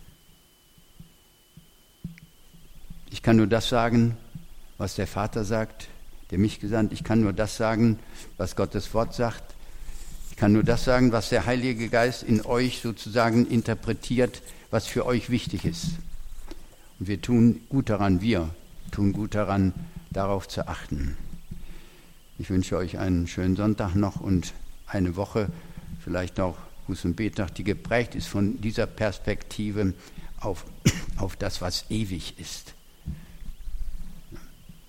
Ich 3.11 3.21
kann 3.21 3.37
nur 3.37 3.47
das 3.47 3.69
sagen, 3.69 4.17
was 4.77 4.95
der 4.95 5.07
Vater 5.07 5.43
sagt, 5.43 5.87
der 6.31 6.37
mich 6.37 6.59
gesandt. 6.59 6.93
Ich 6.93 7.03
kann 7.03 7.21
nur 7.21 7.33
das 7.33 7.57
sagen, 7.57 7.99
was 8.37 8.55
Gottes 8.55 8.93
Wort 8.93 9.13
sagt. 9.13 9.43
Ich 10.29 10.37
kann 10.37 10.53
nur 10.53 10.63
das 10.63 10.85
sagen, 10.85 11.11
was 11.11 11.29
der 11.29 11.45
Heilige 11.45 11.89
Geist 11.89 12.23
in 12.23 12.45
euch 12.45 12.81
sozusagen 12.81 13.45
interpretiert, 13.47 14.41
was 14.69 14.85
für 14.87 15.05
euch 15.05 15.29
wichtig 15.29 15.65
ist. 15.65 15.87
Und 16.99 17.07
wir 17.07 17.21
tun 17.21 17.61
gut 17.69 17.89
daran, 17.89 18.21
wir 18.21 18.53
tun 18.91 19.13
gut 19.13 19.35
daran, 19.35 19.73
darauf 20.11 20.47
zu 20.47 20.67
achten. 20.67 21.17
Ich 22.37 22.49
wünsche 22.49 22.77
euch 22.77 22.97
einen 22.97 23.27
schönen 23.27 23.55
Sonntag 23.55 23.95
noch 23.95 24.19
und 24.19 24.53
eine 24.85 25.15
Woche, 25.15 25.49
vielleicht 26.03 26.39
auch 26.39 26.57
Buß- 26.87 27.05
und 27.05 27.15
Betag, 27.15 27.55
die 27.55 27.63
geprägt 27.63 28.15
ist 28.15 28.27
von 28.27 28.59
dieser 28.59 28.87
Perspektive 28.87 29.93
auf, 30.39 30.65
auf 31.17 31.35
das, 31.35 31.61
was 31.61 31.85
ewig 31.89 32.39
ist. 32.39 32.73